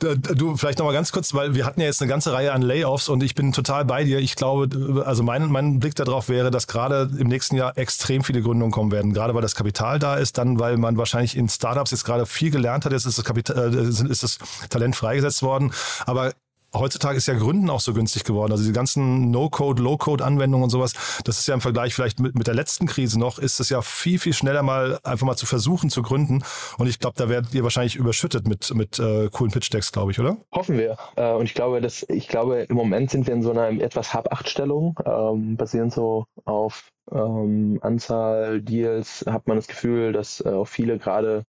äh, 0.03 0.15
du, 0.15 0.55
vielleicht 0.55 0.79
nochmal 0.79 0.93
ganz 0.93 1.11
kurz, 1.11 1.33
weil 1.33 1.55
wir 1.55 1.65
hatten 1.65 1.81
ja 1.81 1.87
jetzt 1.87 2.01
eine 2.01 2.09
ganze 2.09 2.33
Reihe 2.33 2.53
an 2.53 2.61
Layoffs 2.61 3.09
und 3.09 3.23
ich 3.23 3.35
bin 3.35 3.51
total 3.51 3.85
bei 3.85 4.03
dir. 4.03 4.19
Ich 4.19 4.35
glaube, 4.35 5.03
also 5.05 5.23
mein, 5.23 5.47
mein 5.51 5.79
Blick 5.79 5.95
darauf 5.95 6.29
wäre, 6.29 6.51
dass 6.51 6.67
gerade 6.67 7.09
im 7.17 7.27
nächsten 7.27 7.55
Jahr 7.55 7.77
extrem 7.77 8.23
viele 8.23 8.41
Gründungen 8.41 8.71
kommen 8.71 8.91
werden. 8.91 9.13
Gerade 9.13 9.33
weil 9.33 9.41
das 9.41 9.55
Kapital 9.55 9.99
da 9.99 10.15
ist, 10.15 10.37
dann 10.37 10.59
weil 10.59 10.77
man 10.77 10.97
wahrscheinlich 10.97 11.35
in 11.35 11.49
Startups 11.49 11.91
jetzt 11.91 12.05
gerade 12.05 12.25
viel 12.25 12.51
gelernt 12.51 12.85
hat. 12.85 12.93
Jetzt 12.93 13.05
ist 13.05 13.17
das, 13.17 13.25
Kapital, 13.25 13.73
äh, 13.73 13.87
ist 13.87 14.23
das 14.23 14.37
Talent 14.69 14.95
freigesetzt 14.95 15.43
worden. 15.43 15.73
Aber 16.05 16.33
heutzutage 16.79 17.17
ist 17.17 17.27
ja 17.27 17.33
Gründen 17.35 17.69
auch 17.69 17.79
so 17.79 17.93
günstig 17.93 18.23
geworden. 18.23 18.51
Also 18.51 18.65
die 18.65 18.73
ganzen 18.73 19.31
No-Code, 19.31 19.81
Low-Code-Anwendungen 19.81 20.63
und 20.65 20.69
sowas, 20.69 20.93
das 21.23 21.39
ist 21.39 21.47
ja 21.47 21.53
im 21.53 21.61
Vergleich 21.61 21.93
vielleicht 21.93 22.19
mit, 22.19 22.35
mit 22.35 22.47
der 22.47 22.53
letzten 22.53 22.87
Krise 22.87 23.19
noch, 23.19 23.39
ist 23.39 23.59
es 23.59 23.69
ja 23.69 23.81
viel, 23.81 24.19
viel 24.19 24.33
schneller 24.33 24.63
mal 24.63 24.99
einfach 25.03 25.25
mal 25.25 25.35
zu 25.35 25.45
versuchen 25.45 25.89
zu 25.89 26.01
gründen. 26.01 26.43
Und 26.77 26.87
ich 26.87 26.99
glaube, 26.99 27.15
da 27.17 27.29
werdet 27.29 27.53
ihr 27.53 27.63
wahrscheinlich 27.63 27.95
überschüttet 27.95 28.47
mit, 28.47 28.73
mit 28.73 28.99
äh, 28.99 29.29
coolen 29.31 29.51
Pitch-Decks, 29.51 29.91
glaube 29.91 30.11
ich, 30.11 30.19
oder? 30.19 30.37
Hoffen 30.51 30.77
wir. 30.77 30.97
Äh, 31.15 31.33
und 31.33 31.45
ich 31.45 31.53
glaube, 31.53 31.81
dass, 31.81 32.05
ich 32.09 32.27
glaube, 32.27 32.61
im 32.61 32.75
Moment 32.75 33.11
sind 33.11 33.27
wir 33.27 33.33
in 33.33 33.41
so 33.41 33.51
einer 33.51 33.69
etwas 33.81 34.13
Hab-Acht-Stellung, 34.13 34.99
ähm, 35.05 35.57
basierend 35.57 35.93
so 35.93 36.25
auf 36.45 36.89
ähm, 37.11 37.79
Anzahl 37.81 38.61
Deals, 38.61 39.25
hat 39.27 39.47
man 39.47 39.57
das 39.57 39.67
Gefühl, 39.67 40.13
dass 40.13 40.41
äh, 40.41 40.49
auch 40.49 40.67
viele 40.67 40.97
gerade 40.97 41.43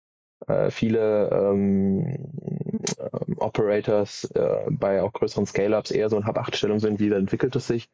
äh, 0.46 0.70
viele 0.70 1.30
ähm, 1.30 2.30
Operators 3.40 4.24
äh, 4.34 4.66
bei 4.70 5.02
auch 5.02 5.12
größeren 5.12 5.46
Scale-Ups 5.46 5.90
eher 5.90 6.08
so 6.08 6.16
in 6.16 6.26
Hab-8-Stellung 6.26 6.78
sind, 6.80 7.00
wie 7.00 7.10
entwickelt 7.10 7.54
es 7.56 7.66
sich. 7.66 7.90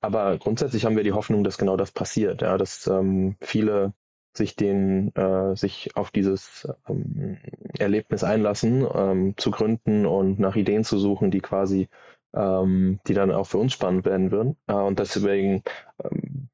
Aber 0.00 0.38
grundsätzlich 0.38 0.84
haben 0.84 0.96
wir 0.96 1.04
die 1.04 1.12
Hoffnung, 1.12 1.44
dass 1.44 1.58
genau 1.58 1.76
das 1.76 1.92
passiert, 1.92 2.42
ja, 2.42 2.58
dass 2.58 2.86
ähm, 2.86 3.36
viele 3.40 3.92
sich 4.36 4.56
den, 4.56 5.14
äh, 5.14 5.54
sich 5.56 5.96
auf 5.96 6.10
dieses 6.10 6.68
ähm, 6.88 7.38
Erlebnis 7.78 8.24
einlassen, 8.24 8.86
ähm, 8.92 9.34
zu 9.36 9.50
gründen 9.50 10.06
und 10.06 10.40
nach 10.40 10.56
Ideen 10.56 10.84
zu 10.84 10.98
suchen, 10.98 11.30
die 11.30 11.40
quasi, 11.40 11.88
ähm, 12.34 12.98
die 13.06 13.14
dann 13.14 13.30
auch 13.30 13.46
für 13.46 13.58
uns 13.58 13.72
spannend 13.72 14.04
werden 14.04 14.32
würden. 14.32 14.56
Äh, 14.66 14.74
und 14.74 14.98
deswegen 14.98 15.62
ähm, 16.02 16.48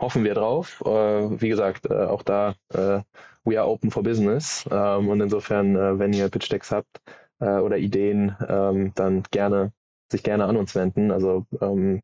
hoffen 0.00 0.24
wir 0.24 0.34
drauf. 0.34 0.82
Äh, 0.86 1.40
wie 1.40 1.48
gesagt, 1.48 1.86
äh, 1.90 1.94
auch 1.94 2.22
da 2.22 2.54
äh, 2.72 3.00
we 3.44 3.60
are 3.60 3.68
open 3.68 3.90
for 3.90 4.02
business. 4.02 4.66
Ähm, 4.70 5.08
und 5.08 5.20
insofern, 5.20 5.76
äh, 5.76 5.98
wenn 5.98 6.12
ihr 6.12 6.28
Pitch 6.28 6.50
Decks 6.50 6.70
habt 6.70 7.02
äh, 7.42 7.58
oder 7.58 7.76
Ideen, 7.76 8.36
ähm, 8.48 8.92
dann 8.94 9.24
gerne 9.30 9.72
sich 10.10 10.22
gerne 10.22 10.44
an 10.44 10.56
uns 10.56 10.74
wenden. 10.74 11.10
Also 11.10 11.46
ähm, 11.60 12.00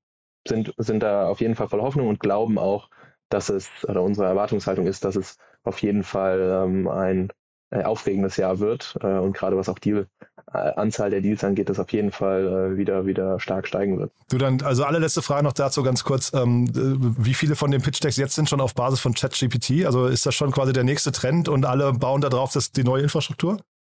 sind, 0.47 0.75
sind 0.79 1.03
da 1.03 1.29
auf 1.29 1.41
jeden 1.41 1.55
Fall 1.55 1.69
voll 1.69 1.83
Hoffnung 1.83 2.09
und 2.09 2.21
glauben 2.21 2.59
auch, 2.59 2.89
dass 3.29 3.49
es, 3.51 3.71
oder 3.87 4.03
unsere 4.03 4.27
Erwartungshaltung 4.27 4.87
ist, 4.87 5.05
dass 5.05 5.15
es 5.15 5.37
auf 5.63 5.81
jeden 5.83 6.03
Fall 6.03 6.65
ähm, 6.65 6.89
ein 6.89 7.29
äh, 7.71 7.83
aufregendes 7.83 8.39
Jahr 8.39 8.59
wird. 8.59 8.97
Äh, 9.03 9.19
und 9.19 9.37
gerade 9.37 9.57
was 9.57 9.69
auch 9.69 9.79
die 9.79 9.91
äh, 9.91 10.07
Anzahl 10.53 11.11
der 11.11 11.21
Deals 11.21 11.45
angeht, 11.45 11.69
das 11.69 11.79
auf 11.79 11.93
jeden 11.93 12.11
Fall 12.11 12.73
äh, 12.73 12.77
wieder, 12.79 13.05
wieder 13.05 13.39
stark 13.39 13.69
steigen 13.69 13.99
wird. 13.99 14.11
Du 14.31 14.39
dann, 14.39 14.63
also 14.63 14.85
allerletzte 14.85 15.21
Frage 15.21 15.45
noch 15.45 15.53
dazu 15.53 15.83
ganz 15.83 16.03
kurz. 16.03 16.33
Ähm, 16.33 16.71
wie 16.73 17.35
viele 17.35 17.57
von 17.57 17.71
den 17.71 17.83
Pitch 17.83 18.03
Decks 18.03 18.17
jetzt 18.17 18.35
sind 18.35 18.49
schon 18.49 18.63
auf 18.63 18.75
Basis 18.75 19.01
von 19.01 19.13
ChatGPT? 19.13 19.85
Also 19.85 20.07
ist 20.07 20.25
das 20.25 20.35
schon 20.35 20.51
quasi 20.51 20.73
der 20.73 20.85
nächste 20.85 21.13
Trend 21.13 21.51
und 21.51 21.67
alle 21.67 21.93
bauen 21.93 22.23
da 22.23 22.31
drauf 22.31 22.53
das, 22.53 22.73
die 22.73 22.85
neue 22.85 23.03
Infrastruktur? 23.03 23.59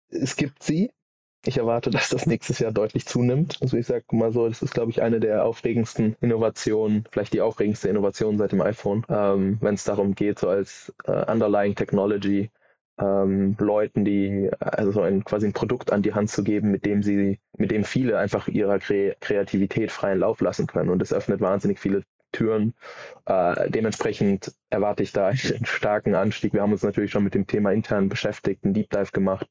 Es 0.10 0.36
gibt 0.36 0.64
sie. 0.64 0.90
Ich 1.46 1.58
erwarte, 1.58 1.90
dass 1.90 2.10
das 2.10 2.26
nächstes 2.26 2.60
Jahr 2.60 2.74
deutlich 2.74 3.06
zunimmt. 3.06 3.58
Also 3.62 3.78
ich 3.78 3.88
sage 3.88 4.04
mal 4.12 4.34
so, 4.34 4.48
das 4.48 4.62
ist, 4.62 4.74
glaube 4.74 4.92
ich, 4.92 5.02
eine 5.02 5.22
der 5.22 5.46
aufregendsten 5.46 6.16
Innovationen, 6.20 7.06
vielleicht 7.12 7.34
die 7.34 7.42
aufregendste 7.42 7.88
Innovation 7.88 8.38
seit 8.38 8.52
dem 8.52 8.62
iPhone, 8.62 9.06
ähm, 9.10 9.58
wenn 9.62 9.76
es 9.76 9.86
darum 9.86 10.16
geht, 10.16 10.40
so 10.40 10.50
als 10.50 10.94
äh, 11.06 11.32
Underlying 11.32 11.76
Technology 11.76 12.52
ähm, 13.00 13.56
Leuten, 13.58 14.04
die 14.04 14.52
also 14.60 14.92
so 14.92 15.02
ein 15.02 15.24
quasi 15.24 15.48
ein 15.48 15.54
Produkt 15.54 15.94
an 15.94 16.02
die 16.02 16.14
Hand 16.14 16.30
zu 16.30 16.44
geben, 16.44 16.72
mit 16.72 16.86
dem 16.86 17.04
sie, 17.04 17.40
mit 17.58 17.72
dem 17.72 17.86
viele 17.86 18.18
einfach 18.18 18.50
ihrer 18.50 18.80
Kre 18.80 19.16
Kreativität 19.22 19.94
freien 19.94 20.20
Lauf 20.20 20.42
lassen 20.42 20.68
können. 20.68 20.90
Und 20.90 21.02
es 21.02 21.14
öffnet 21.14 21.40
wahnsinnig 21.40 21.80
viele 21.80 22.04
Türen. 22.34 22.74
Äh, 23.26 23.70
dementsprechend 23.70 24.54
erwarte 24.70 25.04
ich 25.04 25.14
da 25.14 25.28
einen 25.28 25.66
starken 25.66 26.16
Anstieg. 26.16 26.54
Wir 26.54 26.62
haben 26.62 26.74
uns 26.74 26.84
natürlich 26.84 27.12
schon 27.12 27.24
mit 27.24 27.34
dem 27.34 27.48
Thema 27.48 27.72
intern 27.72 28.10
beschäftigt, 28.10 28.66
einen 28.66 28.74
Deep 28.74 28.90
Dive 28.90 29.12
gemacht 29.14 29.48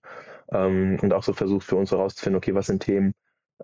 ähm, 0.53 0.99
und 1.03 1.13
auch 1.13 1.23
so 1.23 1.33
versucht 1.33 1.65
für 1.67 1.77
uns 1.77 1.91
herauszufinden, 1.91 2.39
okay, 2.39 2.55
was 2.55 2.67
sind 2.67 2.83
Themen, 2.83 3.15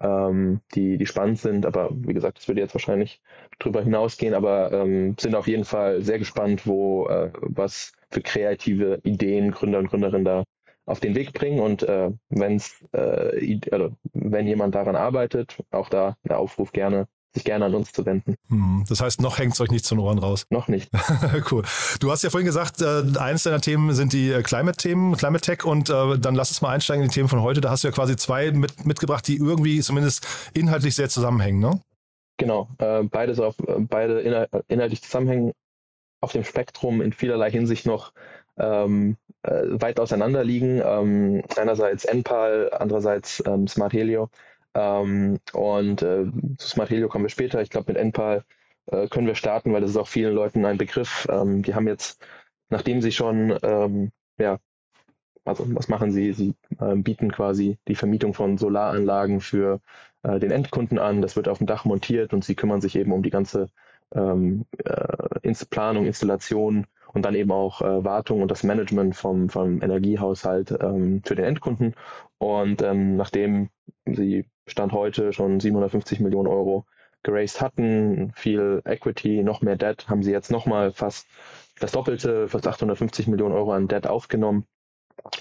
ähm, 0.00 0.60
die, 0.74 0.98
die 0.98 1.06
spannend 1.06 1.38
sind. 1.38 1.66
Aber 1.66 1.90
wie 1.92 2.14
gesagt, 2.14 2.38
das 2.38 2.48
würde 2.48 2.60
jetzt 2.60 2.74
wahrscheinlich 2.74 3.20
drüber 3.58 3.82
hinausgehen, 3.82 4.34
aber 4.34 4.72
ähm, 4.72 5.16
sind 5.18 5.34
auf 5.34 5.46
jeden 5.46 5.64
Fall 5.64 6.02
sehr 6.02 6.18
gespannt, 6.18 6.66
wo 6.66 7.06
äh, 7.08 7.30
was 7.40 7.92
für 8.10 8.22
kreative 8.22 9.00
Ideen 9.04 9.50
Gründer 9.50 9.78
und 9.78 9.88
Gründerinnen 9.88 10.24
da 10.24 10.44
auf 10.86 11.00
den 11.00 11.14
Weg 11.14 11.32
bringen. 11.32 11.60
Und 11.60 11.82
äh, 11.82 12.10
wenn's, 12.28 12.84
äh, 12.92 13.60
also, 13.70 13.92
wenn 14.12 14.46
jemand 14.46 14.74
daran 14.74 14.96
arbeitet, 14.96 15.58
auch 15.70 15.88
da 15.88 16.16
der 16.24 16.38
Aufruf 16.38 16.72
gerne 16.72 17.06
sich 17.34 17.44
gerne 17.44 17.66
an 17.66 17.74
uns 17.74 17.92
zu 17.92 18.06
wenden. 18.06 18.36
Hm, 18.48 18.84
das 18.88 19.00
heißt, 19.00 19.20
noch 19.20 19.38
hängt 19.38 19.54
es 19.54 19.60
euch 19.60 19.70
nicht 19.70 19.84
zu 19.84 19.94
den 19.94 20.00
Ohren 20.00 20.18
raus. 20.18 20.46
Noch 20.50 20.68
nicht. 20.68 20.90
cool. 21.50 21.64
Du 22.00 22.10
hast 22.10 22.22
ja 22.22 22.30
vorhin 22.30 22.46
gesagt, 22.46 22.80
äh, 22.80 23.02
eines 23.18 23.42
deiner 23.42 23.60
Themen 23.60 23.92
sind 23.94 24.12
die 24.12 24.30
äh, 24.30 24.42
Climate-Themen, 24.42 25.16
Climate 25.16 25.42
Tech 25.42 25.64
und 25.64 25.90
äh, 25.90 26.18
dann 26.18 26.34
lass 26.34 26.50
uns 26.50 26.62
mal 26.62 26.70
einsteigen 26.70 27.02
in 27.02 27.10
die 27.10 27.14
Themen 27.14 27.28
von 27.28 27.42
heute. 27.42 27.60
Da 27.60 27.70
hast 27.70 27.84
du 27.84 27.88
ja 27.88 27.92
quasi 27.92 28.16
zwei 28.16 28.52
mit, 28.52 28.86
mitgebracht, 28.86 29.26
die 29.26 29.36
irgendwie 29.36 29.80
zumindest 29.80 30.26
inhaltlich 30.54 30.94
sehr 30.94 31.08
zusammenhängen, 31.08 31.60
ne? 31.60 31.80
Genau, 32.36 32.68
äh, 32.78 33.04
beides 33.04 33.38
auf, 33.38 33.54
beide 33.58 34.20
inhalt, 34.20 34.50
inhaltlich 34.66 35.02
zusammenhängen, 35.02 35.52
auf 36.20 36.32
dem 36.32 36.42
Spektrum 36.42 37.00
in 37.00 37.12
vielerlei 37.12 37.50
Hinsicht 37.50 37.86
noch 37.86 38.12
ähm, 38.56 39.16
äh, 39.42 39.62
weit 39.80 40.00
auseinander 40.00 40.42
liegen. 40.42 40.80
Ähm, 40.84 41.42
einerseits 41.56 42.04
NPAL, 42.04 42.70
andererseits 42.72 43.42
ähm, 43.46 43.68
Smart 43.68 43.92
Helio. 43.92 44.30
Ähm, 44.74 45.38
und 45.52 46.02
äh, 46.02 46.26
zu 46.58 46.68
Smart 46.68 46.90
Helio 46.90 47.08
kommen 47.08 47.24
wir 47.24 47.30
später. 47.30 47.62
Ich 47.62 47.70
glaube, 47.70 47.92
mit 47.92 48.02
NPAL 48.02 48.44
äh, 48.86 49.08
können 49.08 49.26
wir 49.26 49.34
starten, 49.34 49.72
weil 49.72 49.80
das 49.80 49.90
ist 49.90 49.96
auch 49.96 50.08
vielen 50.08 50.34
Leuten 50.34 50.64
ein 50.64 50.78
Begriff. 50.78 51.26
Ähm, 51.30 51.62
die 51.62 51.74
haben 51.74 51.88
jetzt, 51.88 52.24
nachdem 52.70 53.02
sie 53.02 53.12
schon, 53.12 53.56
ähm, 53.62 54.12
ja, 54.38 54.58
also 55.44 55.64
was 55.74 55.88
machen 55.88 56.12
sie? 56.12 56.32
Sie 56.32 56.54
äh, 56.80 56.94
bieten 56.96 57.30
quasi 57.32 57.78
die 57.88 57.94
Vermietung 57.96 58.34
von 58.34 58.58
Solaranlagen 58.58 59.40
für 59.40 59.80
äh, 60.22 60.40
den 60.40 60.50
Endkunden 60.50 60.98
an. 60.98 61.22
Das 61.22 61.36
wird 61.36 61.48
auf 61.48 61.58
dem 61.58 61.66
Dach 61.66 61.84
montiert 61.84 62.32
und 62.32 62.44
sie 62.44 62.54
kümmern 62.54 62.80
sich 62.80 62.96
eben 62.96 63.12
um 63.12 63.22
die 63.22 63.30
ganze 63.30 63.68
ähm, 64.14 64.64
äh, 64.84 65.54
Planung, 65.70 66.06
Installation 66.06 66.86
und 67.12 67.22
dann 67.24 67.34
eben 67.34 67.52
auch 67.52 67.80
äh, 67.82 68.04
Wartung 68.04 68.42
und 68.42 68.50
das 68.50 68.62
Management 68.64 69.16
vom, 69.16 69.48
vom 69.48 69.82
Energiehaushalt 69.82 70.76
ähm, 70.80 71.22
für 71.24 71.34
den 71.36 71.44
Endkunden. 71.44 71.94
Und 72.38 72.82
ähm, 72.82 73.16
nachdem 73.16 73.70
sie 74.06 74.46
Stand 74.66 74.92
heute 74.92 75.32
schon 75.32 75.60
750 75.60 76.20
Millionen 76.20 76.48
Euro 76.48 76.86
geraced 77.22 77.60
hatten, 77.60 78.32
viel 78.34 78.82
Equity, 78.84 79.42
noch 79.42 79.62
mehr 79.62 79.76
Debt, 79.76 80.08
haben 80.08 80.22
sie 80.22 80.30
jetzt 80.30 80.50
nochmal 80.50 80.92
fast 80.92 81.26
das 81.80 81.92
Doppelte, 81.92 82.48
fast 82.48 82.66
850 82.66 83.26
Millionen 83.26 83.54
Euro 83.54 83.72
an 83.72 83.88
Debt 83.88 84.06
aufgenommen, 84.06 84.66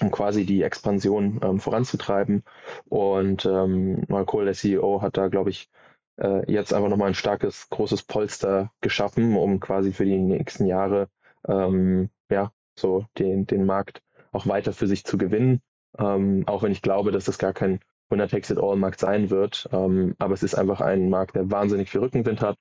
um 0.02 0.10
quasi 0.12 0.46
die 0.46 0.64
Expansion 0.64 1.40
ähm, 1.44 1.60
voranzutreiben. 1.60 2.44
Und 2.90 3.46
ähm, 3.46 4.04
Mark 4.08 4.28
Cole, 4.28 4.46
der 4.46 4.54
CEO, 4.54 5.02
hat 5.02 5.18
da, 5.18 5.28
glaube 5.28 5.52
ich, 5.52 5.70
äh, 6.18 6.50
jetzt 6.52 6.74
einfach 6.74 6.90
nochmal 6.90 7.10
ein 7.10 7.16
starkes, 7.16 7.70
großes 7.70 8.04
Polster 8.04 8.72
geschaffen, 8.82 9.36
um 9.36 9.60
quasi 9.60 9.92
für 9.92 10.06
die 10.06 10.18
nächsten 10.18 10.66
Jahre 10.66 11.10
ähm, 11.48 12.10
ja, 12.30 12.52
so 12.76 13.06
den, 13.20 13.46
den 13.46 13.66
Markt 13.66 14.02
auch 14.32 14.48
weiter 14.48 14.74
für 14.74 14.88
sich 14.88 15.04
zu 15.06 15.18
gewinnen. 15.18 15.62
ähm, 16.00 16.44
auch 16.48 16.64
wenn 16.64 16.72
ich 16.72 16.82
glaube, 16.82 17.12
dass 17.12 17.26
das 17.26 17.38
gar 17.38 17.54
kein 17.54 17.80
Winner-Takes-it-all-Markt 18.14 19.00
sein 19.00 19.30
wird. 19.30 19.68
Ähm, 19.72 20.16
aber 20.20 20.34
es 20.34 20.44
ist 20.44 20.56
einfach 20.56 20.82
ein 20.82 21.10
Markt, 21.10 21.36
der 21.36 21.52
wahnsinnig 21.52 21.90
viel 21.90 22.02
Rückenwind 22.02 22.42
hat, 22.42 22.58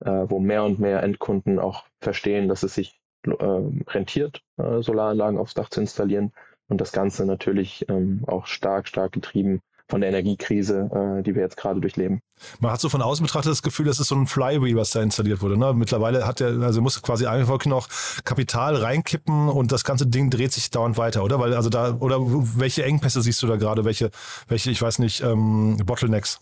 äh, 0.00 0.10
wo 0.10 0.40
mehr 0.40 0.64
und 0.64 0.80
mehr 0.80 1.02
Endkunden 1.02 1.58
auch 1.58 1.84
verstehen, 2.00 2.48
dass 2.48 2.62
es 2.62 2.74
sich 2.74 3.00
äh, 3.26 3.32
rentiert, 3.32 4.42
äh, 4.56 4.82
Solaranlagen 4.82 5.38
aufs 5.38 5.54
Dach 5.54 5.68
zu 5.68 5.80
installieren 5.80 6.32
und 6.68 6.80
das 6.80 6.92
Ganze 6.92 7.26
natürlich 7.26 7.88
ähm, 7.88 8.24
auch 8.26 8.46
stark, 8.46 8.88
stark 8.88 9.12
getrieben 9.12 9.60
von 9.88 10.00
der 10.00 10.10
Energiekrise, 10.10 10.90
äh, 10.92 11.22
die 11.22 11.34
wir 11.34 11.42
jetzt 11.42 11.56
gerade 11.56 11.80
durchleben. 11.80 12.20
Man 12.60 12.72
hat 12.72 12.80
so 12.80 12.88
von 12.88 13.02
außen 13.02 13.24
betrachtet 13.24 13.52
das 13.52 13.62
Gefühl, 13.62 13.86
das 13.86 14.00
ist 14.00 14.08
so 14.08 14.16
ein 14.16 14.26
Flywheel, 14.26 14.76
was 14.76 14.90
da 14.90 15.00
installiert 15.00 15.42
wurde. 15.42 15.56
Ne? 15.56 15.74
Mittlerweile 15.74 16.26
hat 16.26 16.40
er, 16.40 16.60
also 16.62 16.82
muss 16.82 17.00
quasi 17.02 17.26
einfach 17.26 17.64
noch 17.66 17.88
Kapital 18.24 18.76
reinkippen 18.76 19.48
und 19.48 19.72
das 19.72 19.84
ganze 19.84 20.06
Ding 20.06 20.30
dreht 20.30 20.52
sich 20.52 20.70
dauernd 20.70 20.98
weiter, 20.98 21.22
oder? 21.22 21.38
Weil 21.38 21.54
also 21.54 21.70
da 21.70 21.96
oder 22.00 22.18
welche 22.20 22.84
Engpässe 22.84 23.22
siehst 23.22 23.42
du 23.42 23.46
da 23.46 23.56
gerade? 23.56 23.84
Welche, 23.84 24.10
welche, 24.48 24.70
ich 24.70 24.82
weiß 24.82 24.98
nicht, 24.98 25.22
ähm, 25.22 25.76
Bottlenecks? 25.84 26.40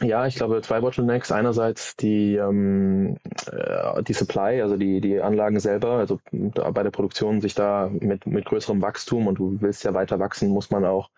Ja, 0.00 0.26
ich 0.26 0.36
glaube 0.36 0.62
zwei 0.62 0.80
Bottlenecks. 0.80 1.30
Einerseits 1.30 1.96
die, 1.96 2.36
ähm, 2.36 3.18
äh, 3.50 4.02
die 4.02 4.14
Supply, 4.14 4.62
also 4.62 4.78
die, 4.78 5.02
die 5.02 5.20
Anlagen 5.20 5.60
selber, 5.60 5.92
also 5.92 6.18
bei 6.30 6.82
der 6.82 6.90
Produktion 6.90 7.42
sich 7.42 7.54
da 7.54 7.90
mit, 7.92 8.26
mit 8.26 8.46
größerem 8.46 8.80
Wachstum 8.80 9.26
und 9.26 9.38
du 9.38 9.58
willst 9.60 9.84
ja 9.84 9.92
weiter 9.92 10.18
wachsen, 10.18 10.48
muss 10.48 10.70
man 10.70 10.86
auch 10.86 11.10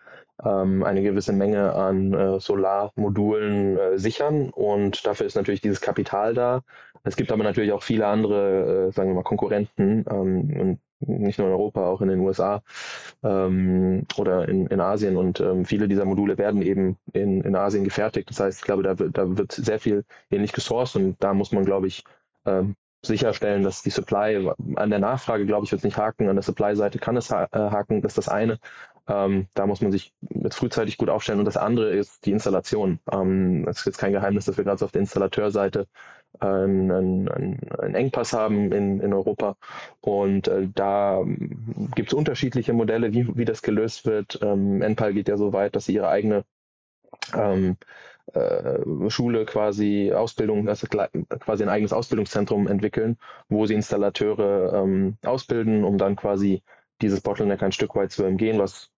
ähm, 0.43 0.83
eine 0.83 1.01
gewisse 1.01 1.33
Menge 1.33 1.73
an 1.73 2.13
äh, 2.13 2.39
Solarmodulen 2.39 3.77
äh, 3.77 3.97
sichern 3.97 4.49
und 4.49 5.05
dafür 5.05 5.25
ist 5.25 5.35
natürlich 5.35 5.61
dieses 5.61 5.81
Kapital 5.81 6.33
da. 6.33 6.61
Es 7.03 7.15
gibt 7.15 7.31
aber 7.31 7.43
natürlich 7.43 7.71
auch 7.71 7.83
viele 7.83 8.07
andere, 8.07 8.87
äh, 8.87 8.91
sagen 8.91 9.09
wir 9.09 9.15
mal, 9.15 9.23
Konkurrenten 9.23 10.05
ähm, 10.09 10.79
nicht 10.99 11.39
nur 11.39 11.47
in 11.47 11.53
Europa, 11.53 11.85
auch 11.85 12.01
in 12.01 12.07
den 12.07 12.19
USA 12.19 12.61
ähm, 13.23 14.05
oder 14.17 14.47
in, 14.47 14.67
in 14.67 14.79
Asien. 14.79 15.17
Und 15.17 15.39
ähm, 15.39 15.65
viele 15.65 15.87
dieser 15.87 16.05
Module 16.05 16.37
werden 16.37 16.61
eben 16.61 16.97
in, 17.13 17.41
in 17.41 17.55
Asien 17.55 17.83
gefertigt. 17.83 18.29
Das 18.29 18.39
heißt, 18.39 18.59
ich 18.59 18.65
glaube, 18.65 18.83
da, 18.83 18.97
wird, 18.97 19.17
da 19.17 19.37
wird 19.37 19.51
sehr 19.51 19.79
viel 19.79 20.03
ähnlich 20.31 20.53
gesourced 20.53 20.95
und 20.95 21.17
da 21.19 21.33
muss 21.33 21.51
man, 21.51 21.65
glaube 21.65 21.87
ich, 21.87 22.03
ähm, 22.45 22.75
sicherstellen, 23.05 23.63
dass 23.63 23.83
die 23.83 23.91
Supply 23.91 24.51
an 24.75 24.89
der 24.89 24.99
Nachfrage, 24.99 25.45
glaube 25.45 25.65
ich, 25.65 25.71
wird 25.71 25.79
es 25.79 25.85
nicht 25.85 25.97
haken, 25.97 26.27
an 26.27 26.35
der 26.35 26.43
Supply-Seite 26.43 26.97
kann 26.97 27.17
es 27.17 27.29
ha 27.29 27.47
äh, 27.51 27.57
haken, 27.57 28.01
das 28.01 28.13
ist 28.13 28.17
das 28.17 28.29
eine. 28.29 28.59
Ähm, 29.07 29.47
da 29.53 29.67
muss 29.67 29.81
man 29.81 29.91
sich 29.91 30.13
jetzt 30.29 30.55
frühzeitig 30.55 30.97
gut 30.97 31.09
aufstellen. 31.09 31.39
Und 31.39 31.45
das 31.45 31.57
andere 31.57 31.91
ist 31.91 32.25
die 32.25 32.31
Installation. 32.31 32.99
Ähm, 33.11 33.67
es 33.67 33.79
ist 33.79 33.85
jetzt 33.85 33.97
kein 33.97 34.13
Geheimnis, 34.13 34.45
dass 34.45 34.57
wir 34.57 34.63
gerade 34.63 34.83
auf 34.83 34.91
der 34.91 35.01
Installateurseite 35.01 35.87
äh, 36.41 36.45
einen, 36.45 36.91
einen, 36.91 37.59
einen 37.79 37.95
Engpass 37.95 38.33
haben 38.33 38.71
in, 38.71 38.99
in 39.01 39.13
Europa. 39.13 39.57
Und 40.01 40.47
äh, 40.47 40.67
da 40.73 41.23
gibt 41.95 42.09
es 42.09 42.13
unterschiedliche 42.13 42.73
Modelle, 42.73 43.13
wie, 43.13 43.35
wie 43.37 43.45
das 43.45 43.61
gelöst 43.61 44.05
wird. 44.05 44.39
Ähm, 44.41 44.81
Enpal 44.81 45.13
geht 45.13 45.27
ja 45.27 45.37
so 45.37 45.53
weit, 45.53 45.75
dass 45.75 45.85
sie 45.85 45.93
ihre 45.95 46.09
eigene 46.09 46.43
ähm, 47.33 47.77
äh, 48.33 49.09
Schule 49.09 49.45
quasi 49.45 50.11
Ausbildung, 50.13 50.67
also 50.67 50.87
quasi 50.87 51.63
ein 51.63 51.69
eigenes 51.69 51.93
Ausbildungszentrum 51.93 52.67
entwickeln, 52.67 53.17
wo 53.49 53.65
sie 53.65 53.75
Installateure 53.75 54.73
ähm, 54.73 55.17
ausbilden, 55.23 55.83
um 55.83 55.97
dann 55.97 56.15
quasi 56.15 56.63
dieses 57.01 57.21
Bottleneck 57.21 57.61
ein 57.61 57.71
Stück 57.71 57.95
weit 57.95 58.11
zu 58.11 58.25
umgehen, 58.25 58.59
was 58.59 58.89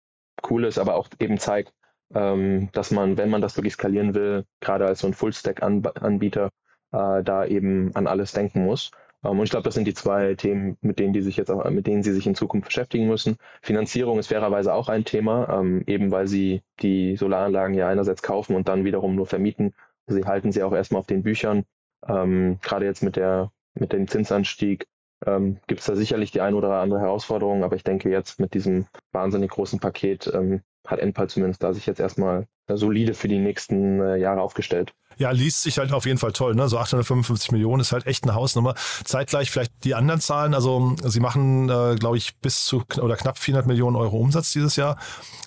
cool 0.50 0.66
ist, 0.66 0.78
aber 0.78 0.96
auch 0.96 1.10
eben 1.20 1.38
zeigt, 1.40 1.74
ähm, 2.14 2.70
dass 2.74 2.92
man, 2.92 3.18
wenn 3.18 3.30
man 3.30 3.42
das 3.42 3.58
wirklich 3.58 3.74
skalieren 3.74 4.14
will, 4.16 4.46
gerade 4.62 4.86
als 4.86 5.00
so 5.00 5.08
ein 5.08 5.14
Full-Stack-Anbieter, 5.14 6.52
äh, 6.92 7.24
da 7.24 7.46
eben 7.46 7.96
an 7.96 8.08
alles 8.08 8.32
denken 8.32 8.66
muss. 8.66 8.92
Ähm, 9.24 9.40
und 9.40 9.44
ich 9.44 9.52
glaube, 9.52 9.64
das 9.64 9.76
sind 9.76 9.86
die 9.86 9.94
zwei 9.94 10.36
Themen, 10.36 10.78
mit 10.82 11.00
denen 11.00 11.14
die 11.14 11.22
sich 11.22 11.38
jetzt 11.38 11.52
auch, 11.52 11.70
mit 11.70 11.88
denen 11.88 12.04
sie 12.04 12.14
sich 12.14 12.28
in 12.28 12.36
Zukunft 12.36 12.68
beschäftigen 12.68 13.08
müssen. 13.08 13.38
Finanzierung 13.62 14.20
ist 14.20 14.28
fairerweise 14.28 14.74
auch 14.74 14.90
ein 14.90 15.06
Thema, 15.06 15.60
ähm, 15.60 15.84
eben 15.88 16.12
weil 16.12 16.28
sie 16.28 16.62
die 16.82 17.18
Solaranlagen 17.18 17.76
ja 17.76 17.90
einerseits 17.90 18.22
kaufen 18.22 18.56
und 18.56 18.68
dann 18.68 18.86
wiederum 18.86 19.16
nur 19.16 19.26
vermieten. 19.26 19.74
Sie 20.08 20.24
halten 20.24 20.52
sie 20.52 20.64
auch 20.64 20.74
erstmal 20.74 21.00
auf 21.00 21.08
den 21.08 21.24
Büchern. 21.24 21.66
Ähm, 22.08 22.60
gerade 22.62 22.86
jetzt 22.86 23.04
mit 23.04 23.16
der 23.16 23.52
mit 23.74 23.94
dem 23.94 24.08
Zinsanstieg 24.08 24.88
ähm, 25.26 25.58
gibt 25.68 25.82
es 25.82 25.88
da 25.88 25.96
sicherlich 25.96 26.32
die 26.32 26.42
ein 26.42 26.54
oder 26.54 26.72
andere 26.80 27.00
Herausforderung, 27.00 27.64
aber 27.64 27.76
ich 27.76 27.84
denke 27.84 28.10
jetzt 28.10 28.40
mit 28.40 28.54
diesem 28.54 28.86
wahnsinnig 29.12 29.52
großen 29.52 29.80
Paket 29.80 30.32
ähm, 30.34 30.62
hat 30.88 31.00
Enpal 31.00 31.30
zumindest 31.30 31.62
da 31.62 31.74
sich 31.74 31.86
jetzt 31.86 32.00
erstmal 32.00 32.48
solide 32.70 33.14
für 33.14 33.28
die 33.28 33.40
nächsten 33.40 34.02
äh, 34.02 34.18
Jahre 34.18 34.42
aufgestellt. 34.42 34.94
Ja, 35.18 35.32
liest 35.32 35.64
sich 35.64 35.80
halt 35.80 35.92
auf 35.94 36.06
jeden 36.06 36.20
Fall 36.20 36.32
toll. 36.32 36.54
Ne? 36.54 36.68
So 36.68 36.78
855 36.78 37.52
Millionen 37.52 37.82
ist 37.82 37.92
halt 37.92 38.06
echt 38.06 38.24
eine 38.24 38.36
Hausnummer. 38.36 38.76
Zeitgleich 39.04 39.50
vielleicht 39.50 39.84
die 39.84 39.96
anderen 39.96 40.22
Zahlen. 40.22 40.54
Also 40.54 40.96
sie 41.04 41.20
machen, 41.20 41.70
äh, 41.70 41.96
glaube 41.96 42.18
ich, 42.18 42.38
bis 42.40 42.66
zu 42.66 42.84
oder 43.02 43.16
knapp 43.16 43.38
400 43.38 43.66
Millionen 43.68 43.96
Euro 43.96 44.18
Umsatz 44.18 44.52
dieses 44.52 44.76
Jahr. 44.76 44.98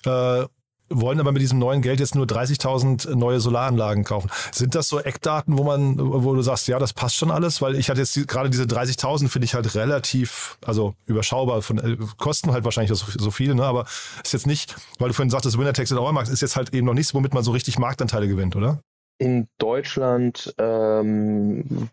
Äh, 0.05 0.45
wollen 0.91 1.19
aber 1.19 1.31
mit 1.31 1.41
diesem 1.41 1.59
neuen 1.59 1.81
Geld 1.81 1.99
jetzt 1.99 2.15
nur 2.15 2.25
30.000 2.25 3.15
neue 3.15 3.39
Solaranlagen 3.39 4.03
kaufen. 4.03 4.29
Sind 4.51 4.75
das 4.75 4.87
so 4.87 4.99
Eckdaten, 4.99 5.57
wo 5.57 5.63
man, 5.63 5.97
wo 5.97 6.33
du 6.33 6.41
sagst, 6.41 6.67
ja, 6.67 6.79
das 6.79 6.93
passt 6.93 7.15
schon 7.15 7.31
alles? 7.31 7.61
Weil 7.61 7.75
ich 7.75 7.89
hatte 7.89 8.01
jetzt 8.01 8.15
die, 8.15 8.25
gerade 8.25 8.49
diese 8.49 8.63
30.000 8.63 9.29
finde 9.29 9.45
ich 9.45 9.53
halt 9.53 9.73
relativ, 9.75 10.57
also 10.65 10.95
überschaubar 11.05 11.61
von 11.61 11.77
äh, 11.77 11.97
Kosten 12.17 12.51
halt 12.51 12.63
wahrscheinlich 12.63 12.97
so, 12.97 13.05
so 13.17 13.31
viel, 13.31 13.55
ne? 13.55 13.63
Aber 13.63 13.85
ist 14.23 14.33
jetzt 14.33 14.47
nicht, 14.47 14.75
weil 14.99 15.09
du 15.09 15.13
vorhin 15.13 15.29
sagtest, 15.29 15.57
Winner 15.57 15.73
Takes 15.73 15.91
it 15.91 15.97
all 15.97 16.11
Markt 16.13 16.29
ist 16.29 16.41
jetzt 16.41 16.55
halt 16.55 16.73
eben 16.73 16.85
noch 16.85 16.93
nichts, 16.93 17.13
womit 17.13 17.33
man 17.33 17.43
so 17.43 17.51
richtig 17.51 17.79
Marktanteile 17.79 18.27
gewinnt, 18.27 18.55
oder? 18.55 18.81
In 19.21 19.47
Deutschland, 19.59 20.51
ähm, 20.57 21.89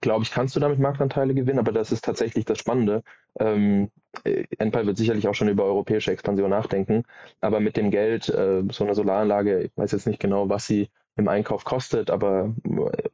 glaube 0.00 0.22
ich, 0.22 0.30
kannst 0.30 0.54
du 0.54 0.60
damit 0.60 0.78
Marktanteile 0.78 1.34
gewinnen, 1.34 1.58
aber 1.58 1.72
das 1.72 1.90
ist 1.90 2.04
tatsächlich 2.04 2.44
das 2.44 2.58
Spannende. 2.58 3.02
Ähm, 3.40 3.90
Enpal 4.56 4.86
wird 4.86 4.96
sicherlich 4.96 5.26
auch 5.26 5.34
schon 5.34 5.48
über 5.48 5.64
europäische 5.64 6.12
Expansion 6.12 6.50
nachdenken, 6.50 7.02
aber 7.40 7.58
mit 7.58 7.76
dem 7.76 7.90
Geld, 7.90 8.28
äh, 8.28 8.62
so 8.70 8.84
eine 8.84 8.94
Solaranlage, 8.94 9.64
ich 9.64 9.72
weiß 9.74 9.90
jetzt 9.90 10.06
nicht 10.06 10.20
genau, 10.20 10.48
was 10.48 10.68
sie 10.68 10.88
im 11.16 11.26
Einkauf 11.26 11.64
kostet, 11.64 12.10
aber 12.10 12.54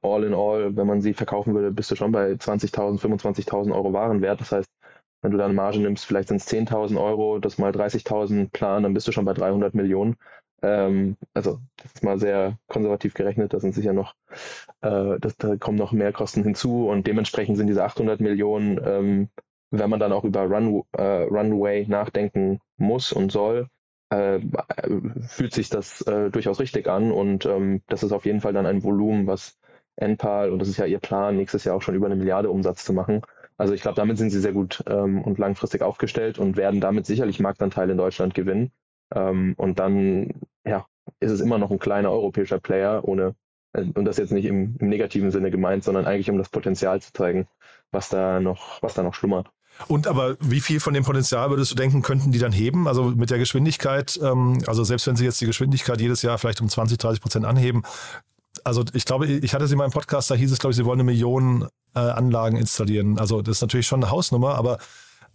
all 0.03 0.25
in 0.25 0.35
all, 0.35 0.77
wenn 0.77 0.87
man 0.87 1.01
sie 1.01 1.15
verkaufen 1.15 1.55
würde, 1.55 1.71
bist 1.71 1.91
du 1.91 1.97
schon 1.97 2.13
bei 2.13 2.33
20.000, 2.33 3.01
25.000 3.01 3.75
Euro 3.75 3.95
Warenwert. 3.95 4.43
Das 4.43 4.53
heißt, 4.53 4.69
wenn 5.23 5.31
du 5.31 5.39
dann 5.39 5.55
Marge 5.55 5.79
nimmst, 5.79 6.05
vielleicht 6.05 6.29
sind 6.29 6.43
es 6.43 6.49
10.000 6.49 7.01
Euro, 7.03 7.39
das 7.39 7.57
mal 7.57 7.73
30.000 7.73 8.51
Plan, 8.51 8.83
dann 8.83 8.93
bist 8.93 9.09
du 9.09 9.13
schon 9.13 9.25
bei 9.25 9.33
300 9.33 9.73
Millionen. 9.73 10.17
Ähm, 10.63 11.17
also 11.35 11.59
das 11.77 11.93
ist 11.95 12.05
mal 12.05 12.19
sehr 12.19 12.59
konservativ 12.69 13.15
gerechnet, 13.15 13.53
da 13.53 13.61
sind 13.61 13.75
sicher 13.75 13.93
noch, 13.93 14.15
äh, 14.81 15.19
das, 15.21 15.37
da 15.37 15.57
kommen 15.57 15.79
noch 15.79 15.93
mehr 15.93 16.13
Kosten 16.13 16.45
hinzu 16.45 16.89
und 16.89 17.07
dementsprechend 17.07 17.57
sind 17.57 17.67
diese 17.67 17.85
800 17.85 18.21
Millionen, 18.21 18.81
ähm, 18.85 19.29
wenn 19.71 19.91
man 19.91 20.01
dann 20.01 20.13
auch 20.13 20.25
über 20.25 20.43
Run, 20.43 20.83
äh, 20.97 21.23
Runway 21.25 21.87
nachdenken 21.89 22.61
muss 22.77 23.13
und 23.13 23.33
soll, 23.33 23.69
äh, 24.11 24.41
fühlt 25.27 25.55
sich 25.55 25.69
das 25.69 26.03
äh, 26.03 26.31
durchaus 26.31 26.61
richtig 26.61 26.89
an 26.89 27.11
und 27.11 27.47
ähm, 27.47 27.83
das 27.89 28.03
ist 28.03 28.13
auf 28.13 28.25
jeden 28.25 28.41
Fall 28.41 28.53
dann 28.53 28.67
ein 28.67 28.85
Volumen, 28.85 29.27
was 29.27 29.59
Enpal, 29.97 30.51
und 30.51 30.59
das 30.59 30.69
ist 30.69 30.79
ja 30.79 30.87
ihr 30.87 31.01
Plan, 31.01 31.37
nächstes 31.37 31.65
Jahr 31.65 31.77
auch 31.77 31.83
schon 31.83 31.95
über 31.95 32.07
eine 32.07 32.17
Milliarde 32.17 32.51
Umsatz 32.51 32.85
zu 32.85 32.93
machen. 32.93 33.23
Also 33.59 33.75
ich 33.75 33.83
glaube, 33.83 33.97
damit 33.97 34.17
sind 34.19 34.31
sie 34.31 34.41
sehr 34.41 34.53
gut 34.53 34.83
ähm, 34.87 35.23
und 35.23 35.39
langfristig 35.39 35.83
aufgestellt 35.83 36.39
und 36.39 36.57
werden 36.57 36.81
damit 36.81 37.07
sicherlich 37.07 37.41
Marktanteile 37.41 37.93
in 37.93 37.99
Deutschland 37.99 38.35
gewinnen. 38.35 38.73
Ähm, 39.15 39.55
und 39.57 39.79
dann 39.79 40.33
ja, 40.65 40.87
ist 41.21 41.31
es 41.31 41.41
immer 41.41 41.59
noch 41.59 41.71
ein 41.71 41.79
kleiner 41.79 42.11
europäischer 42.11 42.59
Player, 42.59 43.03
ohne, 43.05 43.35
äh, 43.73 43.85
und 43.95 44.05
das 44.05 44.19
jetzt 44.19 44.33
nicht 44.33 44.45
im, 44.45 44.77
im 44.79 44.89
negativen 44.89 45.31
Sinne 45.31 45.51
gemeint, 45.51 45.85
sondern 45.85 46.07
eigentlich 46.07 46.31
um 46.31 46.39
das 46.39 46.49
Potenzial 46.49 47.01
zu 47.01 47.13
zeigen, 47.13 47.47
was 47.91 48.09
da 48.09 48.41
noch, 48.41 48.83
was 48.83 48.95
da 48.95 49.03
noch 49.03 49.15
schlummert. 49.15 49.49
Und 49.89 50.07
aber 50.07 50.37
wie 50.41 50.61
viel 50.61 50.81
von 50.81 50.95
dem 50.95 51.03
Potenzial 51.03 51.49
würdest 51.51 51.71
du 51.71 51.75
denken, 51.75 52.03
könnten 52.03 52.31
die 52.31 52.39
dann 52.39 52.53
heben? 52.53 52.87
Also 52.87 53.05
mit 53.05 53.31
der 53.31 53.39
Geschwindigkeit, 53.39 54.21
ähm, 54.23 54.59
also 54.67 54.85
selbst 54.85 55.07
wenn 55.07 55.17
sie 55.17 55.25
jetzt 55.25 55.41
die 55.41 55.47
Geschwindigkeit 55.47 56.01
jedes 56.01 56.23
Jahr 56.23 56.39
vielleicht 56.39 56.61
um 56.61 56.69
20, 56.69 56.99
30 56.99 57.21
Prozent 57.23 57.45
anheben, 57.45 57.83
also 58.65 58.85
ich 58.93 59.05
glaube, 59.05 59.27
ich 59.27 59.55
hatte 59.55 59.67
sie 59.67 59.73
in 59.73 59.79
meinem 59.79 59.93
Podcast, 59.93 60.31
da 60.31 60.35
hieß 60.35 60.53
es, 60.53 60.59
glaube 60.59 60.73
ich, 60.73 60.77
sie 60.77 60.85
wollen 60.85 61.01
eine 61.01 61.05
Million 61.05 61.69
äh, 61.95 62.01
Anlagen 62.01 62.57
installieren. 62.57 63.19
Also 63.19 63.43
das 63.43 63.57
ist 63.59 63.63
natürlich 63.63 63.87
schon 63.87 64.03
eine 64.03 64.11
Hausnummer, 64.11 64.55
aber 64.55 64.79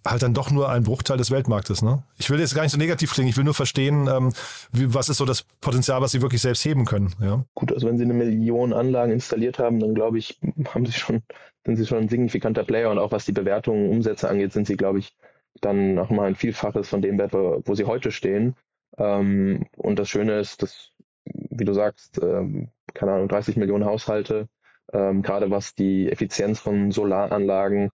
halt 0.06 0.24
dann 0.24 0.34
doch 0.34 0.52
nur 0.52 0.70
ein 0.70 0.84
Bruchteil 0.84 1.18
des 1.18 1.32
Weltmarktes. 1.32 1.82
Ne? 1.82 2.04
Ich 2.18 2.30
will 2.30 2.40
jetzt 2.40 2.56
gar 2.56 2.64
nicht 2.64 2.72
so 2.72 2.78
negativ 2.78 3.14
klingen, 3.14 3.30
ich 3.30 3.38
will 3.38 3.44
nur 3.44 3.54
verstehen, 3.54 4.08
ähm, 4.08 4.34
wie, 4.72 4.94
was 4.94 5.10
ist 5.10 5.18
so 5.18 5.26
das 5.26 5.44
Potenzial, 5.62 6.02
was 6.02 6.12
sie 6.12 6.22
wirklich 6.22 6.42
selbst 6.42 6.64
heben 6.66 6.86
können. 6.86 7.14
Ja? 7.22 7.44
Gut, 7.56 7.72
also 7.72 7.88
wenn 7.88 7.98
sie 7.98 8.04
eine 8.04 8.14
Million 8.14 8.74
Anlagen 8.74 9.12
installiert 9.12 9.60
haben, 9.60 9.80
dann 9.80 9.96
glaube 9.96 10.18
ich, 10.18 10.40
haben 10.74 10.86
sie 10.86 10.94
schon, 10.94 11.24
sind 11.66 11.76
sie 11.78 11.86
schon 11.86 12.00
ein 12.00 12.10
signifikanter 12.10 12.64
Player 12.64 12.90
und 12.92 13.00
auch 13.00 13.12
was 13.12 13.26
die 13.26 13.32
Bewertungen, 13.32 13.90
Umsätze 13.90 14.30
angeht, 14.30 14.54
sind 14.54 14.68
sie, 14.68 14.78
glaube 14.78 15.00
ich, 15.00 15.16
dann 15.62 15.96
nochmal 15.96 16.28
ein 16.28 16.36
Vielfaches 16.36 16.88
von 16.90 17.02
dem 17.02 17.18
Wert, 17.18 17.34
wo 17.34 17.76
sie 17.76 17.86
heute 17.86 18.12
stehen. 18.12 18.56
Ähm, 18.98 19.66
und 19.76 20.00
das 20.00 20.10
Schöne 20.10 20.40
ist, 20.40 20.62
dass, 20.62 20.92
wie 21.26 21.66
du 21.66 21.74
sagst, 21.74 22.22
ähm, 22.22 22.70
keine 22.94 23.14
Ahnung, 23.14 23.28
30 23.28 23.58
Millionen 23.58 23.86
Haushalte, 23.86 24.48
ähm, 24.94 25.22
gerade 25.22 25.52
was 25.52 25.76
die 25.76 26.10
Effizienz 26.10 26.60
von 26.60 26.92
Solaranlagen 26.92 27.90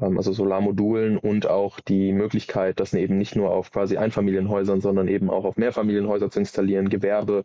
also 0.00 0.32
Solarmodulen 0.32 1.18
und 1.18 1.46
auch 1.48 1.80
die 1.80 2.12
Möglichkeit, 2.12 2.80
das 2.80 2.94
eben 2.94 3.18
nicht 3.18 3.36
nur 3.36 3.50
auf 3.50 3.72
quasi 3.72 3.96
Einfamilienhäusern, 3.96 4.80
sondern 4.80 5.08
eben 5.08 5.30
auch 5.30 5.44
auf 5.44 5.56
Mehrfamilienhäuser 5.56 6.30
zu 6.30 6.40
installieren, 6.40 6.88
Gewerbe, 6.88 7.44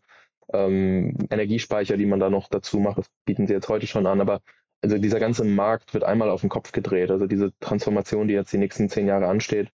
ähm, 0.51 1.17
Energiespeicher, 1.29 1.97
die 1.97 2.05
man 2.05 2.19
da 2.19 2.29
noch 2.29 2.49
dazu 2.49 2.79
macht, 2.79 2.99
das 2.99 3.07
bieten 3.25 3.47
sie 3.47 3.53
jetzt 3.53 3.69
heute 3.69 3.87
schon 3.87 4.05
an, 4.07 4.21
aber 4.21 4.41
also 4.81 4.97
dieser 4.97 5.19
ganze 5.19 5.45
Markt 5.45 5.93
wird 5.93 6.03
einmal 6.03 6.29
auf 6.29 6.41
den 6.41 6.49
Kopf 6.49 6.73
gedreht. 6.73 7.09
Also 7.09 7.25
diese 7.25 7.53
Transformation, 7.59 8.27
die 8.27 8.33
jetzt 8.33 8.51
die 8.51 8.57
nächsten 8.57 8.89
zehn 8.89 9.07
Jahre 9.07 9.27
ansteht, 9.27 9.69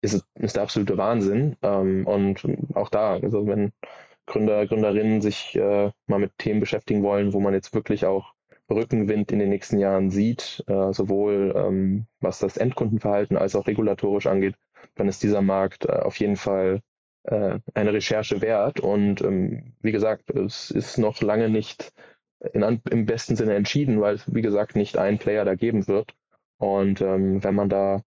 ist, 0.00 0.24
ist 0.36 0.56
der 0.56 0.62
absolute 0.62 0.96
Wahnsinn. 0.96 1.56
Ähm, 1.62 2.06
und 2.06 2.46
auch 2.74 2.88
da, 2.88 3.14
also 3.14 3.46
wenn 3.48 3.72
Gründer, 4.26 4.66
Gründerinnen 4.66 5.20
sich 5.20 5.56
äh, 5.56 5.90
mal 6.06 6.20
mit 6.20 6.38
Themen 6.38 6.60
beschäftigen 6.60 7.02
wollen, 7.02 7.32
wo 7.32 7.40
man 7.40 7.54
jetzt 7.54 7.74
wirklich 7.74 8.06
auch 8.06 8.33
Rückenwind 8.70 9.32
in 9.32 9.38
den 9.38 9.50
nächsten 9.50 9.78
Jahren 9.78 10.10
sieht, 10.10 10.64
äh, 10.66 10.92
sowohl 10.92 11.54
ähm, 11.56 12.06
was 12.20 12.38
das 12.38 12.56
Endkundenverhalten 12.56 13.36
als 13.36 13.56
auch 13.56 13.66
regulatorisch 13.66 14.26
angeht, 14.26 14.56
dann 14.94 15.08
ist 15.08 15.22
dieser 15.22 15.42
Markt 15.42 15.86
äh, 15.86 15.92
auf 15.92 16.18
jeden 16.18 16.36
Fall 16.36 16.80
äh, 17.24 17.58
eine 17.74 17.92
Recherche 17.92 18.40
wert. 18.40 18.80
Und 18.80 19.22
ähm, 19.22 19.74
wie 19.80 19.92
gesagt, 19.92 20.30
es 20.30 20.70
ist 20.70 20.98
noch 20.98 21.20
lange 21.20 21.48
nicht 21.48 21.92
in, 22.52 22.62
im 22.90 23.06
besten 23.06 23.36
Sinne 23.36 23.54
entschieden, 23.54 24.00
weil 24.00 24.16
es, 24.16 24.34
wie 24.34 24.42
gesagt, 24.42 24.76
nicht 24.76 24.98
ein 24.98 25.18
Player 25.18 25.44
da 25.44 25.54
geben 25.54 25.86
wird. 25.88 26.14
Und 26.58 27.00
ähm, 27.00 27.42
wenn 27.42 27.54
man 27.54 27.68
da 27.68 28.02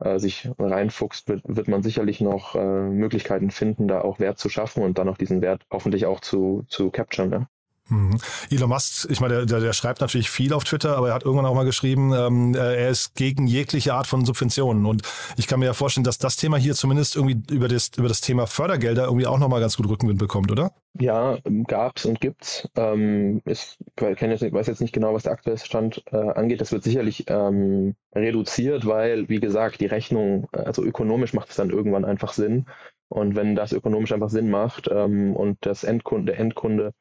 äh, 0.00 0.18
sich 0.18 0.48
reinfuchst, 0.58 1.28
wird, 1.28 1.42
wird 1.44 1.68
man 1.68 1.82
sicherlich 1.82 2.20
noch 2.20 2.54
äh, 2.54 2.58
Möglichkeiten 2.88 3.50
finden, 3.50 3.88
da 3.88 4.00
auch 4.00 4.18
Wert 4.18 4.38
zu 4.38 4.48
schaffen 4.48 4.82
und 4.82 4.98
dann 4.98 5.08
auch 5.08 5.18
diesen 5.18 5.42
Wert 5.42 5.64
hoffentlich 5.70 6.06
auch 6.06 6.20
zu, 6.20 6.64
zu 6.68 6.90
capturen. 6.90 7.32
Ja? 7.32 7.48
Mhm. 7.90 8.18
Elon 8.50 8.68
Musk, 8.68 9.08
ich 9.10 9.20
meine, 9.20 9.46
der, 9.46 9.60
der, 9.60 9.72
schreibt 9.72 10.00
natürlich 10.00 10.30
viel 10.30 10.52
auf 10.52 10.64
Twitter, 10.64 10.96
aber 10.96 11.08
er 11.08 11.14
hat 11.14 11.24
irgendwann 11.24 11.46
auch 11.46 11.54
mal 11.54 11.64
geschrieben, 11.64 12.12
ähm, 12.12 12.54
er 12.54 12.88
ist 12.88 13.14
gegen 13.14 13.46
jegliche 13.46 13.94
Art 13.94 14.06
von 14.06 14.24
Subventionen. 14.24 14.86
Und 14.86 15.02
ich 15.36 15.46
kann 15.46 15.60
mir 15.60 15.66
ja 15.66 15.74
vorstellen, 15.74 16.04
dass 16.04 16.18
das 16.18 16.36
Thema 16.36 16.56
hier 16.56 16.74
zumindest 16.74 17.16
irgendwie 17.16 17.42
über 17.52 17.68
das, 17.68 17.90
über 17.96 18.08
das 18.08 18.20
Thema 18.20 18.46
Fördergelder 18.46 19.04
irgendwie 19.04 19.26
auch 19.26 19.38
nochmal 19.38 19.60
ganz 19.60 19.76
gut 19.76 19.88
Rückenwind 19.88 20.18
bekommt, 20.18 20.50
oder? 20.50 20.72
Ja, 20.98 21.38
gab's 21.66 22.04
und 22.04 22.20
gibt's. 22.20 22.68
Ähm, 22.76 23.42
ich 23.44 23.76
weiß 23.96 24.66
jetzt 24.66 24.80
nicht 24.80 24.92
genau, 24.92 25.14
was 25.14 25.24
der 25.24 25.32
aktuelle 25.32 25.58
Stand 25.58 26.02
äh, 26.10 26.16
angeht. 26.16 26.60
Das 26.60 26.72
wird 26.72 26.82
sicherlich 26.82 27.24
ähm, 27.28 27.94
reduziert, 28.14 28.86
weil, 28.86 29.28
wie 29.28 29.40
gesagt, 29.40 29.80
die 29.80 29.86
Rechnung, 29.86 30.48
also 30.52 30.84
ökonomisch 30.84 31.32
macht 31.32 31.50
es 31.50 31.56
dann 31.56 31.70
irgendwann 31.70 32.04
einfach 32.04 32.32
Sinn. 32.32 32.66
Und 33.08 33.34
wenn 33.34 33.56
das 33.56 33.72
ökonomisch 33.72 34.12
einfach 34.12 34.30
Sinn 34.30 34.50
macht 34.50 34.88
ähm, 34.90 35.34
und 35.34 35.58
das 35.62 35.82
Endkunde, 35.82 36.32
der 36.32 36.40
Endkunde 36.40 36.92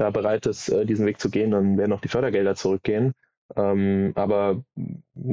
da 0.00 0.10
bereit 0.10 0.46
ist, 0.46 0.68
äh, 0.68 0.86
diesen 0.86 1.06
Weg 1.06 1.20
zu 1.20 1.30
gehen, 1.30 1.50
dann 1.50 1.76
werden 1.78 1.92
auch 1.92 2.00
die 2.00 2.08
Fördergelder 2.08 2.54
zurückgehen. 2.54 3.12
Ähm, 3.56 4.12
aber 4.14 4.62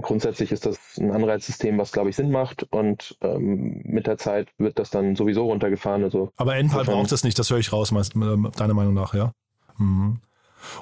grundsätzlich 0.01 0.51
ist 0.51 0.65
das 0.65 0.97
ein 0.97 1.11
Anreizsystem, 1.11 1.77
was, 1.77 1.91
glaube 1.91 2.09
ich, 2.09 2.15
Sinn 2.15 2.31
macht 2.31 2.63
und 2.71 3.17
ähm, 3.21 3.81
mit 3.83 4.07
der 4.07 4.17
Zeit 4.17 4.47
wird 4.57 4.79
das 4.79 4.89
dann 4.89 5.15
sowieso 5.17 5.45
runtergefahren. 5.45 6.03
Also 6.03 6.31
aber 6.37 6.55
NPAL 6.55 6.85
braucht 6.85 7.11
das 7.11 7.25
nicht, 7.25 7.37
das 7.37 7.49
höre 7.49 7.59
ich 7.59 7.73
raus, 7.73 7.89
deiner 7.89 8.73
Meinung 8.73 8.93
nach, 8.93 9.13
ja? 9.13 9.33
Mhm. 9.77 10.21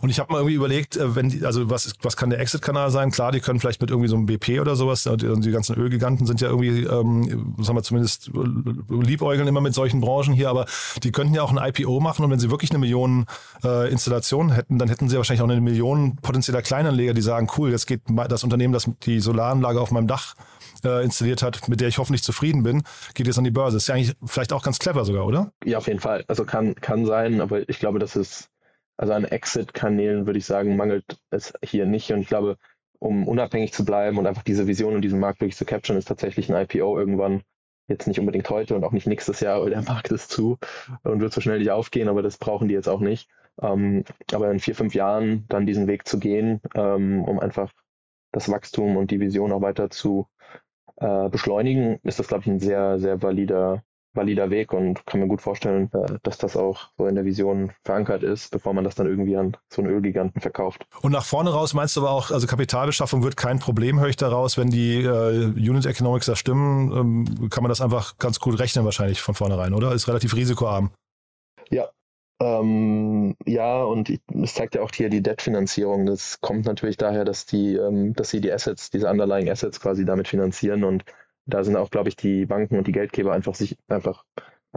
Und 0.02 0.10
ich 0.10 0.20
habe 0.20 0.32
mal 0.32 0.40
irgendwie 0.40 0.56
überlegt, 0.56 0.98
äh, 0.98 1.16
wenn 1.16 1.30
die, 1.30 1.46
also 1.46 1.70
was, 1.70 1.94
was 2.02 2.18
kann 2.18 2.30
der 2.30 2.40
Exit-Kanal 2.40 2.92
sein? 2.92 3.12
Klar, 3.12 3.32
die 3.32 3.40
können 3.40 3.60
vielleicht 3.60 3.82
mit 3.82 3.90
irgendwie 3.90 4.10
so 4.10 4.16
einem 4.16 4.26
BP 4.26 4.60
oder 4.60 4.76
sowas, 4.76 5.04
die, 5.04 5.42
die 5.42 5.52
ganzen 5.52 5.76
Ölgiganten 5.76 6.26
sind 6.26 6.42
ja 6.42 6.50
irgendwie, 6.50 6.84
ähm, 6.84 7.56
sagen 7.60 7.78
wir 7.78 7.84
zumindest, 7.84 8.32
liebäugeln 8.90 9.48
immer 9.48 9.62
mit 9.62 9.74
solchen 9.74 10.02
Branchen 10.02 10.34
hier, 10.34 10.50
aber 10.50 10.66
die 11.04 11.12
könnten 11.12 11.34
ja 11.34 11.44
auch 11.44 11.56
ein 11.56 11.58
IPO 11.58 12.00
machen 12.00 12.26
und 12.26 12.32
wenn 12.32 12.40
sie 12.40 12.50
wirklich 12.50 12.72
eine 12.72 12.80
Million 12.80 13.26
äh, 13.64 13.92
Installation 13.92 14.52
hätten, 14.52 14.80
dann 14.80 14.90
hätten 14.90 15.10
sie 15.10 15.18
wahrscheinlich 15.18 15.42
auch 15.42 15.50
eine 15.50 15.62
Million 15.62 16.18
potenzieller 16.18 16.62
Kleinanleger, 16.62 17.14
die 17.14 17.22
sagen, 17.22 17.48
cool, 17.58 17.72
jetzt 17.72 17.88
geht 17.88 18.02
das 18.08 18.44
Unternehmen, 18.44 18.74
das 18.74 18.90
die 19.04 19.20
Solaranlage 19.20 19.80
auf 19.80 19.92
meinem 19.92 20.08
Dach 20.08 20.36
äh, 20.84 21.04
installiert 21.04 21.42
hat, 21.42 21.68
mit 21.68 21.82
der 21.82 21.88
ich 21.88 21.98
hoffentlich 21.98 22.24
zufrieden 22.24 22.64
bin, 22.64 22.84
geht 23.14 23.28
jetzt 23.28 23.38
an 23.38 23.44
die 23.44 23.52
Börse. 23.52 23.78
Ist 23.78 23.88
ja 23.88 23.96
eigentlich 23.96 24.16
vielleicht 24.26 24.54
auch 24.54 24.64
ganz 24.64 24.80
clever 24.80 25.06
sogar, 25.06 25.26
oder? 25.26 25.52
Ja, 25.64 25.78
auf 25.78 25.88
jeden 25.88 26.00
Fall. 26.00 26.24
Also 26.28 26.46
kann, 26.46 26.76
kann 26.76 27.06
sein, 27.06 27.42
aber 27.42 27.68
ich 27.70 27.80
glaube, 27.80 28.00
das 28.00 28.16
ist 28.16 28.50
also 28.98 29.14
an 29.14 29.26
Exit-Kanälen 29.26 30.26
würde 30.26 30.40
ich 30.40 30.46
sagen, 30.46 30.76
mangelt 30.76 31.18
es 31.30 31.54
hier 31.64 31.86
nicht. 31.86 32.12
Und 32.12 32.22
ich 32.22 32.28
glaube, 32.28 32.58
um 33.00 33.28
unabhängig 33.28 33.74
zu 33.74 33.86
bleiben 33.86 34.18
und 34.18 34.28
einfach 34.28 34.44
diese 34.44 34.68
Vision 34.68 34.96
und 34.96 35.02
diesen 35.02 35.20
Markt 35.20 35.42
wirklich 35.42 35.58
zu 35.58 35.66
capturen, 35.66 35.98
ist 35.98 36.08
tatsächlich 36.08 36.50
ein 36.50 36.62
IPO 36.62 36.98
irgendwann 36.98 37.42
jetzt 37.88 38.08
nicht 38.08 38.20
unbedingt 38.20 38.50
heute 38.50 38.76
und 38.76 38.84
auch 38.84 38.92
nicht 38.92 39.08
nächstes 39.08 39.40
Jahr, 39.40 39.70
der 39.70 39.82
Markt 39.88 40.12
ist 40.12 40.30
zu 40.30 40.58
und 41.04 41.20
wird 41.20 41.34
so 41.34 41.42
schnell 41.42 41.60
nicht 41.60 41.72
aufgehen, 41.72 42.08
aber 42.08 42.22
das 42.22 42.38
brauchen 42.38 42.68
die 42.68 42.74
jetzt 42.74 42.88
auch 42.88 43.02
nicht. 43.02 43.30
Ähm, 43.62 44.04
aber 44.32 44.50
in 44.52 44.60
vier, 44.60 44.76
fünf 44.76 44.96
Jahren 44.96 45.46
dann 45.50 45.66
diesen 45.66 45.88
Weg 45.88 46.08
zu 46.08 46.20
gehen, 46.20 46.62
ähm, 46.76 47.24
um 47.24 47.40
einfach 47.40 47.72
das 48.32 48.50
Wachstum 48.50 48.98
und 48.98 49.12
die 49.12 49.20
Vision 49.20 49.52
auch 49.52 49.62
weiter 49.62 49.90
zu 49.90 50.28
äh, 50.98 51.30
beschleunigen, 51.30 52.00
ist 52.04 52.20
das, 52.20 52.28
glaube 52.28 52.42
ich, 52.42 52.48
ein 52.48 52.60
sehr, 52.60 53.00
sehr 53.00 53.22
valider 53.22 53.84
valider 54.14 54.50
Weg 54.50 54.74
und 54.74 55.06
kann 55.06 55.20
mir 55.20 55.28
gut 55.28 55.42
vorstellen, 55.42 55.90
äh, 55.94 56.18
dass 56.24 56.38
das 56.38 56.56
auch 56.56 56.90
so 56.98 57.08
in 57.08 57.16
der 57.16 57.26
Vision 57.26 57.72
verankert 57.84 58.24
ist, 58.24 58.52
bevor 58.52 58.74
man 58.74 58.84
das 58.84 58.96
dann 58.96 59.08
irgendwie 59.08 59.36
an 59.38 59.58
so 59.70 59.82
einen 59.82 59.92
Ölgiganten 59.92 60.42
verkauft. 60.42 60.86
Und 61.02 61.12
nach 61.12 61.26
vorne 61.26 61.52
raus 61.52 61.74
meinst 61.74 61.96
du 61.96 62.02
aber 62.02 62.12
auch, 62.12 62.32
also 62.32 62.48
Kapitalbeschaffung 62.48 63.24
wird 63.24 63.38
kein 63.38 63.60
Problem, 63.60 64.00
höre 64.00 64.10
ich 64.10 64.18
daraus, 64.18 64.58
wenn 64.58 64.70
die 64.70 65.04
äh, 65.04 65.46
Unit 65.46 65.86
Economics 65.86 66.26
da 66.26 66.36
stimmen, 66.36 66.92
ähm, 66.92 67.50
kann 67.50 67.64
man 67.64 67.70
das 67.70 67.82
einfach 67.82 68.18
ganz 68.18 68.40
gut 68.40 68.60
rechnen 68.60 68.86
wahrscheinlich 68.86 69.22
von 69.22 69.36
vornherein, 69.36 69.74
oder? 69.74 69.94
Ist 69.94 70.08
relativ 70.08 70.36
risikoarm. 70.36 70.92
Ja, 71.70 71.90
ähm, 72.44 73.36
ja, 73.46 73.84
und 73.84 74.10
es 74.10 74.54
zeigt 74.54 74.76
ja 74.76 74.82
auch 74.82 74.92
hier 74.94 75.10
die 75.10 75.22
Debt-Finanzierung. 75.22 76.06
Das 76.06 76.42
kommt 76.42 76.66
natürlich 76.66 76.98
daher, 76.98 77.26
dass 77.26 77.46
die, 77.46 77.76
ähm, 77.76 78.14
dass 78.14 78.30
sie 78.30 78.42
die 78.42 78.52
Assets, 78.52 78.90
diese 78.90 79.10
underlying 79.10 79.50
Assets 79.50 79.80
quasi 79.80 80.04
damit 80.06 80.28
finanzieren 80.28 80.84
und 80.84 81.06
da 81.46 81.64
sind 81.64 81.76
auch, 81.76 81.90
glaube 81.90 82.10
ich, 82.10 82.16
die 82.16 82.46
Banken 82.46 82.78
und 82.78 82.88
die 82.88 82.92
Geldgeber 82.92 83.34
einfach, 83.34 83.56
sich, 83.56 83.78
einfach 83.88 84.24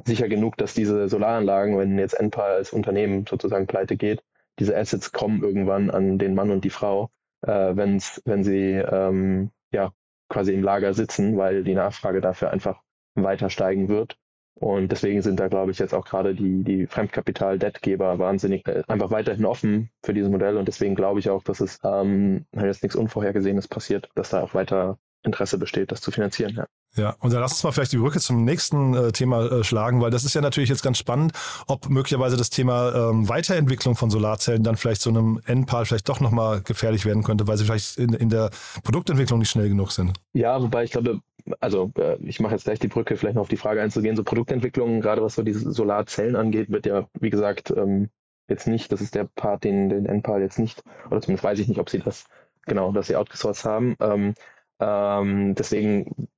sicher 0.04 0.28
genug, 0.28 0.56
dass 0.56 0.74
diese 0.74 1.08
Solaranlagen, 1.08 1.78
wenn 1.78 1.98
jetzt 1.98 2.14
Enpal 2.14 2.52
als 2.52 2.72
Unternehmen 2.72 3.24
sozusagen 3.28 3.66
pleite 3.66 3.96
geht, 3.96 4.22
diese 4.58 4.76
Assets 4.76 5.12
kommen 5.12 5.42
irgendwann 5.42 5.90
an 5.90 6.18
den 6.18 6.34
Mann 6.34 6.50
und 6.50 6.64
die 6.64 6.70
Frau, 6.70 7.10
äh, 7.42 7.76
wenn's, 7.76 8.22
wenn 8.24 8.42
sie 8.42 8.72
ähm, 8.72 9.50
ja 9.72 9.92
quasi 10.28 10.52
im 10.52 10.62
Lager 10.62 10.94
sitzen, 10.94 11.36
weil 11.36 11.62
die 11.62 11.74
Nachfrage 11.74 12.20
dafür 12.20 12.50
einfach 12.50 12.82
weiter 13.14 13.50
steigen 13.50 13.88
wird. 13.88 14.16
Und 14.58 14.90
deswegen 14.90 15.20
sind 15.20 15.38
da, 15.38 15.48
glaube 15.48 15.70
ich, 15.70 15.78
jetzt 15.78 15.92
auch 15.92 16.06
gerade 16.06 16.34
die, 16.34 16.64
die 16.64 16.86
Fremdkapital-Debtgeber 16.86 18.18
wahnsinnig 18.18 18.66
äh, 18.66 18.82
einfach 18.88 19.10
weiterhin 19.10 19.44
offen 19.44 19.90
für 20.02 20.14
dieses 20.14 20.30
Modell. 20.30 20.56
Und 20.56 20.66
deswegen 20.66 20.94
glaube 20.94 21.20
ich 21.20 21.28
auch, 21.28 21.42
dass 21.42 21.60
es 21.60 21.78
ähm, 21.84 22.46
jetzt 22.54 22.82
nichts 22.82 22.96
Unvorhergesehenes 22.96 23.68
passiert, 23.68 24.08
dass 24.14 24.30
da 24.30 24.42
auch 24.42 24.54
weiter 24.54 24.98
Interesse 25.26 25.58
besteht, 25.58 25.92
das 25.92 26.00
zu 26.00 26.10
finanzieren. 26.10 26.54
Ja. 26.56 26.66
Ja, 26.96 27.14
und 27.18 27.30
dann 27.32 27.40
lass 27.40 27.52
uns 27.52 27.62
mal 27.62 27.72
vielleicht 27.72 27.92
die 27.92 27.98
Brücke 27.98 28.20
zum 28.20 28.44
nächsten 28.44 28.94
äh, 28.94 29.12
Thema 29.12 29.44
äh, 29.44 29.64
schlagen, 29.64 30.00
weil 30.00 30.10
das 30.10 30.24
ist 30.24 30.34
ja 30.34 30.40
natürlich 30.40 30.70
jetzt 30.70 30.82
ganz 30.82 30.96
spannend, 30.96 31.32
ob 31.66 31.90
möglicherweise 31.90 32.38
das 32.38 32.48
Thema 32.48 33.10
ähm, 33.10 33.28
Weiterentwicklung 33.28 33.96
von 33.96 34.08
Solarzellen 34.08 34.62
dann 34.62 34.76
vielleicht 34.76 35.02
so 35.02 35.10
einem 35.10 35.40
Endpal 35.44 35.84
vielleicht 35.84 36.08
doch 36.08 36.20
nochmal 36.20 36.62
gefährlich 36.62 37.04
werden 37.04 37.22
könnte, 37.22 37.46
weil 37.46 37.58
sie 37.58 37.66
vielleicht 37.66 37.98
in, 37.98 38.14
in 38.14 38.30
der 38.30 38.50
Produktentwicklung 38.82 39.38
nicht 39.38 39.50
schnell 39.50 39.68
genug 39.68 39.92
sind. 39.92 40.14
Ja, 40.32 40.62
wobei 40.62 40.84
ich 40.84 40.90
glaube, 40.90 41.20
also 41.60 41.92
äh, 41.98 42.16
ich 42.22 42.40
mache 42.40 42.54
jetzt 42.54 42.64
gleich 42.64 42.78
die 42.78 42.88
Brücke, 42.88 43.16
vielleicht 43.16 43.34
noch 43.34 43.42
auf 43.42 43.48
die 43.48 43.58
Frage 43.58 43.82
einzugehen. 43.82 44.16
So 44.16 44.24
Produktentwicklung, 44.24 45.02
gerade 45.02 45.22
was 45.22 45.34
so 45.34 45.42
diese 45.42 45.70
Solarzellen 45.70 46.34
angeht, 46.34 46.70
wird 46.70 46.86
ja, 46.86 47.06
wie 47.20 47.30
gesagt, 47.30 47.70
ähm, 47.76 48.08
jetzt 48.48 48.66
nicht, 48.66 48.90
das 48.90 49.02
ist 49.02 49.14
der 49.14 49.24
Part, 49.24 49.64
den, 49.64 49.90
den 49.90 50.06
Endpal 50.06 50.40
jetzt 50.40 50.58
nicht, 50.58 50.82
oder 51.10 51.20
zumindest 51.20 51.44
weiß 51.44 51.58
ich 51.58 51.68
nicht, 51.68 51.80
ob 51.80 51.90
sie 51.90 51.98
das, 51.98 52.24
genau, 52.64 52.92
dass 52.92 53.08
sie 53.08 53.16
outgesourced 53.16 53.64
haben. 53.64 53.96
Ähm, 54.00 54.34
ähm, 54.80 55.54
deswegen, 55.54 56.28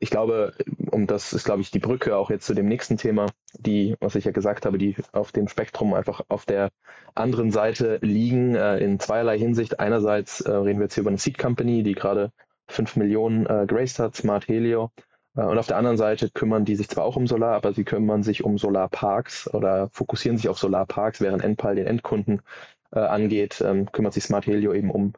ich 0.00 0.10
glaube, 0.10 0.54
um 0.90 1.06
das 1.06 1.32
ist, 1.32 1.44
glaube 1.44 1.62
ich, 1.62 1.70
die 1.70 1.78
Brücke 1.78 2.16
auch 2.16 2.30
jetzt 2.30 2.46
zu 2.46 2.54
dem 2.54 2.66
nächsten 2.66 2.96
Thema, 2.96 3.26
die, 3.54 3.96
was 4.00 4.14
ich 4.14 4.24
ja 4.24 4.32
gesagt 4.32 4.66
habe, 4.66 4.78
die 4.78 4.96
auf 5.12 5.32
dem 5.32 5.48
Spektrum 5.48 5.94
einfach 5.94 6.22
auf 6.28 6.44
der 6.44 6.70
anderen 7.14 7.50
Seite 7.50 7.98
liegen, 8.02 8.54
äh, 8.54 8.78
in 8.78 9.00
zweierlei 9.00 9.38
Hinsicht. 9.38 9.80
Einerseits 9.80 10.40
äh, 10.40 10.52
reden 10.52 10.78
wir 10.78 10.84
jetzt 10.84 10.94
hier 10.94 11.02
über 11.02 11.10
eine 11.10 11.18
Seed 11.18 11.38
Company, 11.38 11.82
die 11.82 11.94
gerade 11.94 12.32
5 12.68 12.96
Millionen 12.96 13.46
äh, 13.46 13.66
graced 13.66 13.98
hat, 13.98 14.16
Smart 14.16 14.48
Helio. 14.48 14.90
Äh, 15.36 15.42
und 15.42 15.58
auf 15.58 15.66
der 15.66 15.76
anderen 15.76 15.96
Seite 15.96 16.30
kümmern 16.30 16.64
die 16.64 16.76
sich 16.76 16.88
zwar 16.88 17.04
auch 17.04 17.16
um 17.16 17.26
Solar, 17.26 17.54
aber 17.54 17.72
sie 17.72 17.84
kümmern 17.84 18.22
sich 18.22 18.44
um 18.44 18.58
Solarparks 18.58 19.52
oder 19.52 19.88
fokussieren 19.90 20.36
sich 20.36 20.48
auf 20.48 20.58
Solarparks, 20.58 21.20
während 21.20 21.44
Enpal 21.44 21.74
den 21.74 21.86
Endkunden 21.86 22.42
äh, 22.92 23.00
angeht, 23.00 23.62
ähm, 23.64 23.90
kümmert 23.90 24.14
sich 24.14 24.24
Smart 24.24 24.46
Helio 24.46 24.72
eben 24.72 24.90
um 24.90 25.14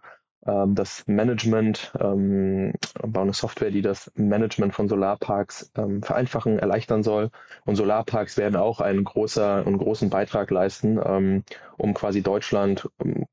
ähm, 0.47 0.75
das 0.75 1.07
Management, 1.07 1.93
ähm, 2.01 2.73
bauen 3.03 3.25
eine 3.25 3.33
Software, 3.35 3.71
die 3.71 3.83
das 3.83 4.11
Management 4.15 4.75
von 4.75 4.89
Solarparks 4.89 5.73
ähm, 5.77 6.03
vereinfachen, 6.03 6.59
erleichtern 6.59 7.03
soll. 7.03 7.31
Und 7.65 7.77
Solarparks 7.77 8.37
werden 8.37 8.57
auch 8.57 8.81
einen, 8.81 9.05
großer, 9.05 9.67
einen 9.67 9.79
großen 9.79 10.11
Beitrag 10.11 10.51
leisten, 10.51 11.01
ähm, 11.05 11.45
um 11.77 11.95
quasi 11.95 12.23
Deutschland 12.23 12.89
um, 12.99 13.27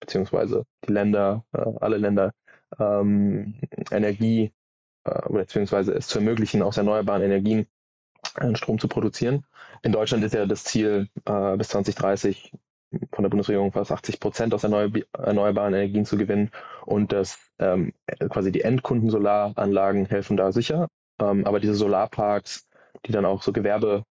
beziehungsweise 0.00 0.64
die 0.86 0.92
Länder, 0.92 1.44
äh, 1.52 1.64
alle 1.80 1.98
Länder 1.98 2.32
ähm, 2.78 3.54
Energie 3.90 4.52
äh, 5.04 5.32
beziehungsweise 5.32 5.92
es 5.94 6.08
zu 6.08 6.18
ermöglichen, 6.18 6.62
aus 6.62 6.76
erneuerbaren 6.76 7.22
Energien 7.22 7.66
äh, 8.36 8.54
Strom 8.54 8.78
zu 8.78 8.88
produzieren. 8.88 9.46
In 9.82 9.92
Deutschland 9.92 10.24
ist 10.24 10.34
ja 10.34 10.46
das 10.46 10.64
Ziel, 10.64 11.08
äh, 11.24 11.56
bis 11.56 11.68
2030 11.68 12.52
von 13.12 13.22
der 13.22 13.30
Bundesregierung 13.30 13.72
fast 13.72 13.92
80 13.92 14.20
Prozent 14.20 14.54
aus 14.54 14.64
erneuerbaren 14.64 15.74
Energien 15.74 16.04
zu 16.04 16.16
gewinnen 16.16 16.50
und 16.84 17.12
dass 17.12 17.38
ähm, 17.58 17.92
quasi 18.28 18.50
die 18.52 18.62
Endkunden-Solaranlagen 18.62 20.06
helfen 20.06 20.36
da 20.36 20.52
sicher. 20.52 20.88
Ähm, 21.20 21.46
aber 21.46 21.60
diese 21.60 21.74
Solarparks, 21.74 22.66
die 23.06 23.12
dann 23.12 23.24
auch 23.24 23.42
so 23.42 23.52
Gewerbe, 23.52 24.04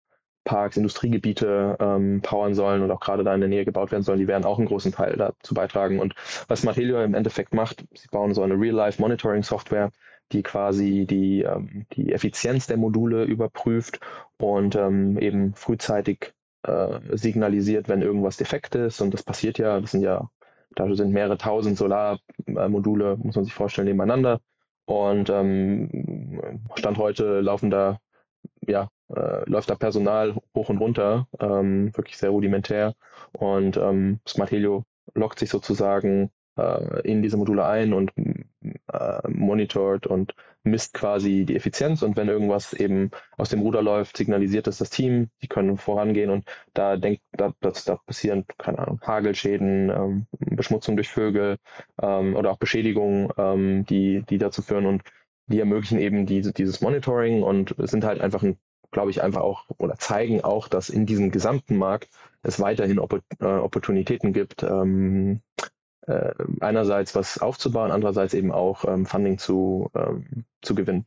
Parks, 0.45 0.77
Industriegebiete 0.79 1.77
ähm, 1.79 2.23
powern 2.23 2.55
sollen 2.55 2.83
und 2.83 2.91
auch 2.91 3.01
gerade 3.01 3.23
da 3.23 3.35
in 3.35 3.41
der 3.41 3.51
Nähe 3.51 3.67
gebaut 3.67 3.93
werden 3.93 4.03
sollen, 4.03 4.19
die 4.19 4.29
werden 4.29 4.45
auch 4.45 4.59
einen 4.59 4.69
großen 4.69 4.93
Teil 4.93 5.17
dazu 5.17 5.53
beitragen. 5.53 5.99
Und 6.01 6.15
was 6.47 6.63
Matilio 6.65 7.03
im 7.03 7.15
Endeffekt 7.15 7.53
macht, 7.53 7.85
sie 7.95 8.09
bauen 8.09 8.33
so 8.33 8.43
eine 8.43 8.55
Real-Life-Monitoring-Software, 8.55 9.91
die 10.33 10.43
quasi 10.43 11.07
die, 11.07 11.43
ähm, 11.43 11.87
die 11.93 12.13
Effizienz 12.13 12.67
der 12.67 12.79
Module 12.79 13.25
überprüft 13.25 14.01
und 14.39 14.75
ähm, 14.75 15.19
eben 15.19 15.55
frühzeitig 15.55 16.33
äh, 16.63 17.01
signalisiert, 17.17 17.89
wenn 17.89 18.03
irgendwas 18.03 18.37
defekt 18.37 18.75
ist. 18.75 19.01
Und 19.01 19.15
das 19.15 19.23
passiert 19.23 19.59
ja, 19.59 19.81
das 19.81 19.93
sind 19.93 20.03
ja, 20.03 20.31
da 20.75 20.93
sind 20.95 21.13
mehrere 21.13 21.39
tausend 21.39 21.77
Solarmodule, 21.79 23.17
muss 23.17 23.37
man 23.37 23.45
sich 23.45 23.55
vorstellen, 23.55 23.89
nebeneinander. 23.89 24.41
Und 24.87 25.29
ähm, 25.31 26.61
Stand 26.77 26.99
heute 26.99 27.41
laufen 27.41 27.71
da, 27.71 27.99
ja, 28.67 28.91
äh, 29.15 29.49
läuft 29.49 29.71
da 29.71 29.75
Personal 29.75 30.35
hoch 30.55 30.69
und 30.69 30.79
runter, 30.79 31.29
ähm, 31.41 31.97
wirklich 31.97 32.17
sehr 32.17 32.31
rudimentär. 32.31 32.95
Und 33.33 33.77
ähm, 33.77 34.21
Smart 34.27 34.51
Helio 34.51 34.85
lockt 35.15 35.39
sich 35.39 35.51
sozusagen 35.51 36.31
äh, 36.57 37.01
in 37.03 37.23
diese 37.23 37.37
Module 37.37 37.65
ein 37.67 37.93
und 37.93 38.13
äh, 38.93 39.29
monitort 39.29 40.07
und 40.07 40.35
misst 40.63 40.95
quasi 40.95 41.45
die 41.45 41.57
Effizienz 41.57 42.03
und 42.03 42.17
wenn 42.17 42.29
irgendwas 42.29 42.73
eben 42.73 43.11
aus 43.37 43.49
dem 43.51 43.61
Ruder 43.61 43.83
läuft, 43.83 44.17
signalisiert 44.17 44.67
es 44.67 44.79
das 44.79 44.91
Team, 44.91 45.31
die 45.43 45.49
können 45.49 45.77
vorangehen 45.77 46.31
und 46.31 46.45
da 46.75 46.97
denkt, 46.97 47.23
da, 47.33 47.55
das, 47.61 47.85
da 47.85 47.97
passieren, 47.97 48.45
keine 48.59 48.79
Ahnung, 48.79 49.01
Hagelschäden, 49.03 49.91
ähm, 49.91 50.27
Beschmutzung 50.39 50.97
durch 50.97 51.09
Vögel 51.09 51.59
ähm, 52.03 52.37
oder 52.37 52.51
auch 52.51 52.59
Beschädigungen, 52.59 53.31
ähm, 53.37 53.85
die, 53.87 54.25
die 54.29 54.39
dazu 54.39 54.63
führen 54.63 54.87
und 54.87 55.03
die 55.47 55.61
ermöglichen 55.61 55.99
eben 55.99 56.27
diese, 56.27 56.53
dieses 56.53 56.81
Monitoring 56.81 57.43
und 57.43 57.75
sind 57.79 58.05
halt 58.05 58.21
einfach 58.21 58.43
ein 58.43 58.59
glaube 58.91 59.11
ich, 59.11 59.23
einfach 59.23 59.43
auch 59.43 59.67
oder 59.77 59.97
zeigen 59.97 60.43
auch, 60.43 60.69
dass 60.69 60.89
in 60.89 61.07
diesem 61.07 61.31
gesamten 61.31 61.77
Markt 61.77 62.09
es 62.43 62.61
weiterhin 62.61 62.99
Opp 62.99 63.23
äh, 63.41 63.45
Opportunitäten 63.45 64.33
gibt, 64.33 64.63
ähm, 64.63 65.43
äh, 65.59 65.67
einerseits 66.61 67.15
was 67.15 67.39
aufzubauen, 67.39 67.91
andererseits 67.91 68.35
eben 68.35 68.53
auch 68.53 68.85
ähm, 68.85 69.07
Funding 69.07 69.39
zu, 69.39 69.91
ähm, 69.95 70.45
zu 70.63 70.75
gewinnen. 70.75 71.07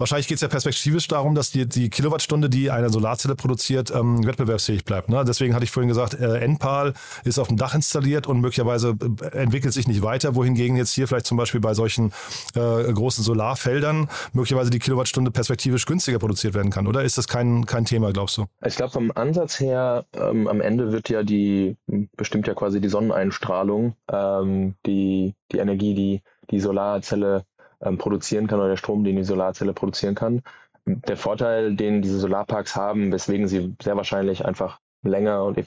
Wahrscheinlich 0.00 0.28
geht 0.28 0.36
es 0.36 0.40
ja 0.40 0.48
perspektivisch 0.48 1.08
darum, 1.08 1.34
dass 1.34 1.50
die, 1.50 1.68
die 1.68 1.90
Kilowattstunde, 1.90 2.48
die 2.48 2.70
eine 2.70 2.88
Solarzelle 2.88 3.34
produziert, 3.34 3.92
ähm, 3.94 4.26
wettbewerbsfähig 4.26 4.86
bleibt. 4.86 5.10
Ne? 5.10 5.22
Deswegen 5.28 5.54
hatte 5.54 5.64
ich 5.64 5.70
vorhin 5.70 5.88
gesagt, 5.88 6.14
äh, 6.14 6.40
NPAL 6.40 6.94
ist 7.24 7.38
auf 7.38 7.48
dem 7.48 7.58
Dach 7.58 7.74
installiert 7.74 8.26
und 8.26 8.40
möglicherweise 8.40 8.96
äh, 9.20 9.36
entwickelt 9.36 9.74
sich 9.74 9.86
nicht 9.86 10.00
weiter, 10.00 10.34
wohingegen 10.34 10.78
jetzt 10.78 10.94
hier 10.94 11.06
vielleicht 11.06 11.26
zum 11.26 11.36
Beispiel 11.36 11.60
bei 11.60 11.74
solchen 11.74 12.14
äh, 12.54 12.90
großen 12.90 13.22
Solarfeldern 13.22 14.08
möglicherweise 14.32 14.70
die 14.70 14.78
Kilowattstunde 14.78 15.30
perspektivisch 15.32 15.84
günstiger 15.84 16.18
produziert 16.18 16.54
werden 16.54 16.70
kann. 16.70 16.86
Oder 16.86 17.04
ist 17.04 17.18
das 17.18 17.28
kein, 17.28 17.66
kein 17.66 17.84
Thema, 17.84 18.10
glaubst 18.10 18.38
du? 18.38 18.46
Ich 18.64 18.76
glaube, 18.76 18.92
vom 18.92 19.12
Ansatz 19.14 19.60
her, 19.60 20.06
ähm, 20.14 20.48
am 20.48 20.62
Ende 20.62 20.92
wird 20.92 21.10
ja 21.10 21.22
die, 21.22 21.76
bestimmt 22.16 22.46
ja 22.46 22.54
quasi 22.54 22.80
die 22.80 22.88
Sonneneinstrahlung, 22.88 23.96
ähm, 24.10 24.76
die, 24.86 25.34
die 25.52 25.58
Energie, 25.58 25.92
die 25.92 26.22
die 26.50 26.60
Solarzelle 26.60 27.44
ähm, 27.82 27.98
produzieren 27.98 28.46
kann 28.46 28.58
oder 28.58 28.68
der 28.68 28.76
Strom, 28.76 29.04
den 29.04 29.16
die 29.16 29.24
Solarzelle 29.24 29.72
produzieren 29.72 30.14
kann. 30.14 30.42
Der 30.86 31.16
Vorteil, 31.16 31.74
den 31.76 32.02
diese 32.02 32.18
Solarparks 32.18 32.76
haben, 32.76 33.12
weswegen 33.12 33.48
sie 33.48 33.74
sehr 33.82 33.96
wahrscheinlich 33.96 34.44
einfach 34.44 34.80
länger 35.02 35.44
und 35.44 35.58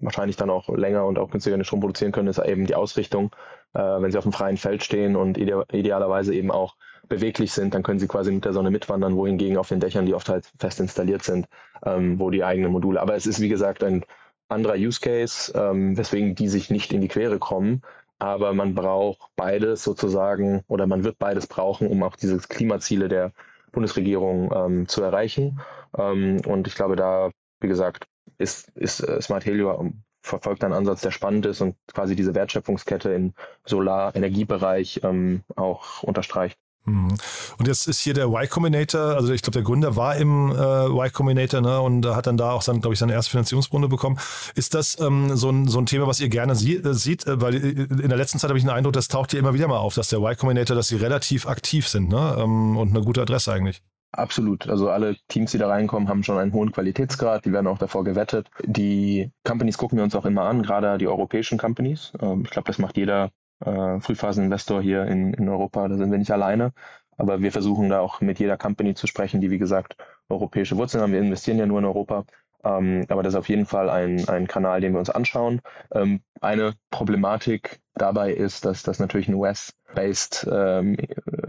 wahrscheinlich 0.00 0.36
dann 0.36 0.50
auch 0.50 0.68
länger 0.68 1.04
und 1.04 1.18
auch 1.18 1.30
günstiger 1.30 1.56
den 1.56 1.64
Strom 1.64 1.80
produzieren 1.80 2.12
können, 2.12 2.28
ist 2.28 2.38
eben 2.38 2.66
die 2.66 2.74
Ausrichtung. 2.74 3.34
Äh, 3.74 3.80
wenn 3.80 4.10
sie 4.10 4.18
auf 4.18 4.24
dem 4.24 4.32
freien 4.32 4.56
Feld 4.56 4.82
stehen 4.82 5.16
und 5.16 5.36
ide 5.36 5.64
idealerweise 5.72 6.34
eben 6.34 6.50
auch 6.50 6.76
beweglich 7.08 7.52
sind, 7.52 7.74
dann 7.74 7.82
können 7.82 7.98
sie 7.98 8.08
quasi 8.08 8.32
mit 8.32 8.44
der 8.44 8.52
Sonne 8.52 8.70
mitwandern, 8.70 9.16
wohingegen 9.16 9.58
auf 9.58 9.68
den 9.68 9.80
Dächern, 9.80 10.06
die 10.06 10.14
oft 10.14 10.28
halt 10.28 10.50
fest 10.58 10.80
installiert 10.80 11.22
sind, 11.22 11.46
ähm, 11.84 12.18
wo 12.18 12.30
die 12.30 12.44
eigenen 12.44 12.72
Module. 12.72 13.00
Aber 13.00 13.14
es 13.14 13.26
ist 13.26 13.40
wie 13.40 13.48
gesagt 13.48 13.84
ein 13.84 14.04
anderer 14.48 14.74
Use 14.74 15.00
Case, 15.00 15.52
ähm, 15.54 15.96
weswegen 15.96 16.34
die 16.34 16.48
sich 16.48 16.70
nicht 16.70 16.92
in 16.92 17.00
die 17.00 17.08
Quere 17.08 17.38
kommen 17.38 17.82
aber 18.18 18.52
man 18.54 18.74
braucht 18.74 19.30
beides 19.36 19.84
sozusagen 19.84 20.62
oder 20.68 20.86
man 20.86 21.04
wird 21.04 21.18
beides 21.18 21.46
brauchen, 21.46 21.88
um 21.88 22.02
auch 22.02 22.16
diese 22.16 22.38
Klimaziele 22.38 23.08
der 23.08 23.32
Bundesregierung 23.72 24.52
ähm, 24.54 24.88
zu 24.88 25.02
erreichen. 25.02 25.60
Ähm, 25.96 26.40
und 26.46 26.66
ich 26.66 26.74
glaube, 26.74 26.96
da, 26.96 27.30
wie 27.60 27.68
gesagt, 27.68 28.06
ist, 28.38 28.70
ist 28.70 29.00
äh, 29.00 29.20
Smart 29.20 29.44
Helio 29.44 29.78
ähm, 29.80 30.02
verfolgt 30.22 30.64
einen 30.64 30.74
Ansatz, 30.74 31.02
der 31.02 31.10
spannend 31.10 31.46
ist 31.46 31.60
und 31.60 31.76
quasi 31.92 32.16
diese 32.16 32.34
Wertschöpfungskette 32.34 33.12
im 33.12 33.34
Solar-Energiebereich 33.64 35.00
ähm, 35.04 35.42
auch 35.54 36.02
unterstreicht. 36.02 36.58
Mhm. 36.86 37.14
Und 37.58 37.68
jetzt 37.68 37.88
ist 37.88 38.00
hier 38.00 38.14
der 38.14 38.26
Y 38.26 38.48
Combinator, 38.48 39.16
also 39.16 39.32
ich 39.32 39.42
glaube, 39.42 39.54
der 39.54 39.62
Gründer 39.62 39.96
war 39.96 40.16
im 40.16 40.50
äh, 40.50 40.86
Y 40.86 41.12
Combinator 41.12 41.60
ne, 41.60 41.80
und 41.80 42.06
hat 42.06 42.26
dann 42.26 42.36
da 42.36 42.52
auch, 42.52 42.64
glaube 42.64 42.92
ich, 42.92 42.98
seine 42.98 43.12
erste 43.12 43.32
Finanzierungsrunde 43.32 43.88
bekommen. 43.88 44.18
Ist 44.54 44.74
das 44.74 44.98
ähm, 45.00 45.36
so, 45.36 45.50
ein, 45.50 45.66
so 45.68 45.78
ein 45.78 45.86
Thema, 45.86 46.06
was 46.06 46.20
ihr 46.20 46.28
gerne 46.28 46.54
sie 46.54 46.76
äh, 46.76 46.94
sieht? 46.94 47.26
Äh, 47.26 47.40
weil 47.40 47.54
äh, 47.56 47.70
in 47.82 48.08
der 48.08 48.16
letzten 48.16 48.38
Zeit 48.38 48.48
habe 48.48 48.58
ich 48.58 48.64
den 48.64 48.70
Eindruck, 48.70 48.92
das 48.92 49.08
taucht 49.08 49.32
hier 49.32 49.40
immer 49.40 49.54
wieder 49.54 49.68
mal 49.68 49.78
auf, 49.78 49.94
dass 49.94 50.08
der 50.08 50.20
Y 50.20 50.36
Combinator, 50.36 50.76
dass 50.76 50.88
sie 50.88 50.96
relativ 50.96 51.46
aktiv 51.46 51.88
sind 51.88 52.08
ne? 52.08 52.36
Ähm, 52.38 52.76
und 52.76 52.90
eine 52.90 53.04
gute 53.04 53.22
Adresse 53.22 53.52
eigentlich. 53.52 53.82
Absolut. 54.12 54.68
Also 54.68 54.88
alle 54.88 55.16
Teams, 55.28 55.50
die 55.50 55.58
da 55.58 55.68
reinkommen, 55.68 56.08
haben 56.08 56.22
schon 56.22 56.38
einen 56.38 56.52
hohen 56.52 56.72
Qualitätsgrad. 56.72 57.44
Die 57.44 57.52
werden 57.52 57.66
auch 57.66 57.78
davor 57.78 58.04
gewettet. 58.04 58.48
Die 58.64 59.30
Companies 59.44 59.76
gucken 59.76 59.98
wir 59.98 60.04
uns 60.04 60.14
auch 60.14 60.24
immer 60.24 60.42
an, 60.42 60.62
gerade 60.62 60.96
die 60.96 61.08
europäischen 61.08 61.58
Companies. 61.58 62.12
Ähm, 62.20 62.42
ich 62.44 62.50
glaube, 62.50 62.68
das 62.68 62.78
macht 62.78 62.96
jeder 62.96 63.30
äh, 63.64 64.00
Frühphaseninvestor 64.00 64.82
hier 64.82 65.04
in, 65.06 65.34
in 65.34 65.48
Europa. 65.48 65.88
Da 65.88 65.96
sind 65.96 66.10
wir 66.10 66.18
nicht 66.18 66.30
alleine. 66.30 66.72
Aber 67.16 67.40
wir 67.40 67.52
versuchen 67.52 67.88
da 67.88 68.00
auch 68.00 68.20
mit 68.20 68.38
jeder 68.38 68.58
Company 68.58 68.94
zu 68.94 69.06
sprechen, 69.06 69.40
die 69.40 69.50
wie 69.50 69.58
gesagt 69.58 69.96
europäische 70.28 70.76
Wurzeln 70.76 71.02
haben. 71.02 71.12
Wir 71.12 71.20
investieren 71.20 71.58
ja 71.58 71.66
nur 71.66 71.78
in 71.78 71.84
Europa. 71.86 72.24
Ähm, 72.64 73.06
aber 73.08 73.22
das 73.22 73.34
ist 73.34 73.38
auf 73.38 73.48
jeden 73.48 73.66
Fall 73.66 73.88
ein, 73.88 74.28
ein 74.28 74.46
Kanal, 74.46 74.80
den 74.80 74.92
wir 74.92 74.98
uns 74.98 75.10
anschauen. 75.10 75.60
Ähm, 75.92 76.20
eine 76.40 76.74
Problematik 76.90 77.80
dabei 77.94 78.32
ist, 78.32 78.64
dass 78.64 78.82
das 78.82 78.98
natürlich 78.98 79.28
ein 79.28 79.34
US-based 79.34 80.46
ähm, 80.50 80.96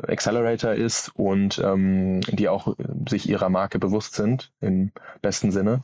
Accelerator 0.08 0.74
ist 0.74 1.12
und 1.16 1.60
ähm, 1.60 2.22
die 2.22 2.48
auch 2.48 2.76
sich 3.10 3.28
ihrer 3.28 3.50
Marke 3.50 3.80
bewusst 3.80 4.16
sind, 4.16 4.52
im 4.62 4.92
besten 5.22 5.52
Sinne 5.52 5.84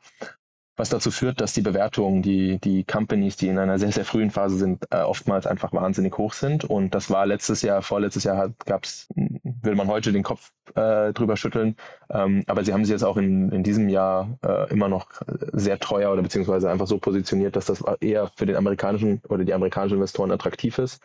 was 0.76 0.90
dazu 0.90 1.12
führt, 1.12 1.40
dass 1.40 1.54
die 1.54 1.62
Bewertungen, 1.62 2.24
die, 2.24 2.60
die 2.60 2.84
Companies, 2.84 3.38
die 3.38 3.48
in 3.48 3.60
einer 3.60 3.78
sehr, 3.78 3.92
sehr 3.92 4.06
frühen 4.06 4.32
Phase 4.32 4.58
sind, 4.58 4.86
äh, 4.90 5.02
oftmals 5.02 5.46
einfach 5.46 5.72
wahnsinnig 5.72 6.18
hoch 6.18 6.34
sind. 6.34 6.66
Und 6.66 6.96
das 6.96 7.12
war 7.12 7.26
letztes 7.28 7.62
Jahr, 7.62 7.84
vorletztes 7.84 8.24
Jahr 8.24 8.54
gab 8.66 8.86
es, 8.86 9.08
will 9.16 9.76
man 9.76 9.88
heute 9.88 10.12
den 10.12 10.24
Kopf 10.24 10.52
äh, 10.74 11.14
drüber 11.14 11.38
schütteln. 11.38 11.76
Ähm, 12.10 12.44
aber 12.48 12.64
sie 12.64 12.74
haben 12.74 12.86
sich 12.86 12.92
jetzt 12.92 13.04
auch 13.04 13.18
in, 13.18 13.52
in 13.52 13.64
diesem 13.64 13.88
Jahr 13.88 14.40
äh, 14.44 14.72
immer 14.72 14.90
noch 14.90 15.10
sehr 15.52 15.80
teuer 15.80 16.12
oder 16.12 16.24
beziehungsweise 16.24 16.72
einfach 16.72 16.88
so 16.88 16.98
positioniert, 16.98 17.56
dass 17.56 17.66
das 17.66 17.84
eher 18.00 18.32
für 18.36 18.48
den 18.48 18.56
amerikanischen 18.56 19.22
oder 19.30 19.46
die 19.46 19.54
amerikanischen 19.54 19.96
Investoren 19.96 20.32
attraktiv 20.32 20.80
ist. 20.80 21.02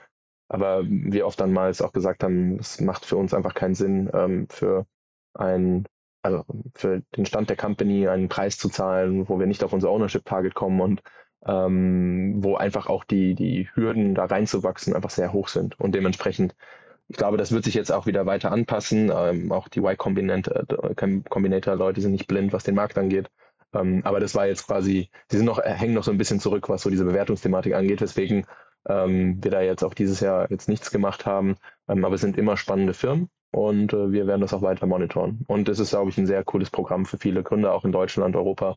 Aber 0.48 0.82
wir 0.84 1.26
oft 1.26 1.38
dann 1.38 1.52
mal 1.52 1.72
auch 1.82 1.92
gesagt 1.92 2.24
haben, 2.24 2.58
es 2.58 2.80
macht 2.80 3.04
für 3.04 3.16
uns 3.16 3.34
einfach 3.34 3.52
keinen 3.52 3.74
Sinn, 3.74 4.08
ähm, 4.14 4.46
für 4.48 4.86
ein 5.34 5.84
also 6.28 6.44
für 6.74 7.02
den 7.16 7.26
Stand 7.26 7.50
der 7.50 7.56
Company 7.56 8.08
einen 8.08 8.28
Preis 8.28 8.58
zu 8.58 8.68
zahlen, 8.68 9.28
wo 9.28 9.38
wir 9.38 9.46
nicht 9.46 9.62
auf 9.64 9.72
unser 9.72 9.90
Ownership-Target 9.90 10.54
kommen 10.54 10.80
und 10.80 11.02
ähm, 11.46 12.42
wo 12.42 12.56
einfach 12.56 12.88
auch 12.88 13.04
die, 13.04 13.34
die 13.34 13.68
Hürden 13.74 14.14
da 14.14 14.24
reinzuwachsen 14.26 14.94
einfach 14.94 15.10
sehr 15.10 15.32
hoch 15.32 15.48
sind. 15.48 15.80
Und 15.80 15.94
dementsprechend, 15.94 16.54
ich 17.08 17.16
glaube, 17.16 17.36
das 17.38 17.52
wird 17.52 17.64
sich 17.64 17.74
jetzt 17.74 17.92
auch 17.92 18.06
wieder 18.06 18.26
weiter 18.26 18.52
anpassen. 18.52 19.10
Ähm, 19.14 19.52
auch 19.52 19.68
die 19.68 19.80
Y-Combinator-Leute 19.80 22.00
sind 22.00 22.12
nicht 22.12 22.28
blind, 22.28 22.52
was 22.52 22.64
den 22.64 22.74
Markt 22.74 22.98
angeht. 22.98 23.30
Ähm, 23.72 24.02
aber 24.04 24.20
das 24.20 24.34
war 24.34 24.46
jetzt 24.46 24.66
quasi, 24.66 25.10
sie 25.30 25.36
sind 25.38 25.46
noch, 25.46 25.62
hängen 25.62 25.94
noch 25.94 26.04
so 26.04 26.10
ein 26.10 26.18
bisschen 26.18 26.40
zurück, 26.40 26.68
was 26.68 26.82
so 26.82 26.90
diese 26.90 27.04
Bewertungsthematik 27.04 27.74
angeht, 27.74 28.00
weswegen 28.00 28.46
ähm, 28.88 29.42
wir 29.42 29.50
da 29.50 29.60
jetzt 29.60 29.82
auch 29.84 29.94
dieses 29.94 30.20
Jahr 30.20 30.50
jetzt 30.50 30.68
nichts 30.68 30.90
gemacht 30.90 31.26
haben. 31.26 31.56
Ähm, 31.88 32.04
aber 32.04 32.14
es 32.16 32.20
sind 32.20 32.38
immer 32.38 32.56
spannende 32.56 32.94
Firmen 32.94 33.30
und 33.50 33.92
äh, 33.92 34.12
wir 34.12 34.26
werden 34.26 34.40
das 34.40 34.54
auch 34.54 34.62
weiter 34.62 34.86
monitoren. 34.86 35.44
Und 35.46 35.68
es 35.68 35.78
ist, 35.78 35.90
glaube 35.90 36.10
ich, 36.10 36.18
ein 36.18 36.26
sehr 36.26 36.44
cooles 36.44 36.70
Programm 36.70 37.06
für 37.06 37.18
viele 37.18 37.42
Gründer, 37.42 37.74
auch 37.74 37.84
in 37.84 37.92
Deutschland, 37.92 38.36
Europa, 38.36 38.76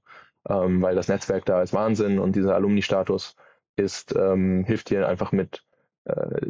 ähm, 0.50 0.82
weil 0.82 0.96
das 0.96 1.08
Netzwerk 1.08 1.46
da 1.46 1.62
ist 1.62 1.74
Wahnsinn 1.74 2.20
und 2.20 2.36
dieser 2.36 2.56
Alumni-Status 2.56 3.36
ist, 3.76 4.16
ähm, 4.16 4.64
hilft 4.66 4.90
dir 4.90 5.08
einfach 5.08 5.32
mit 5.32 5.64
äh, 6.06 6.42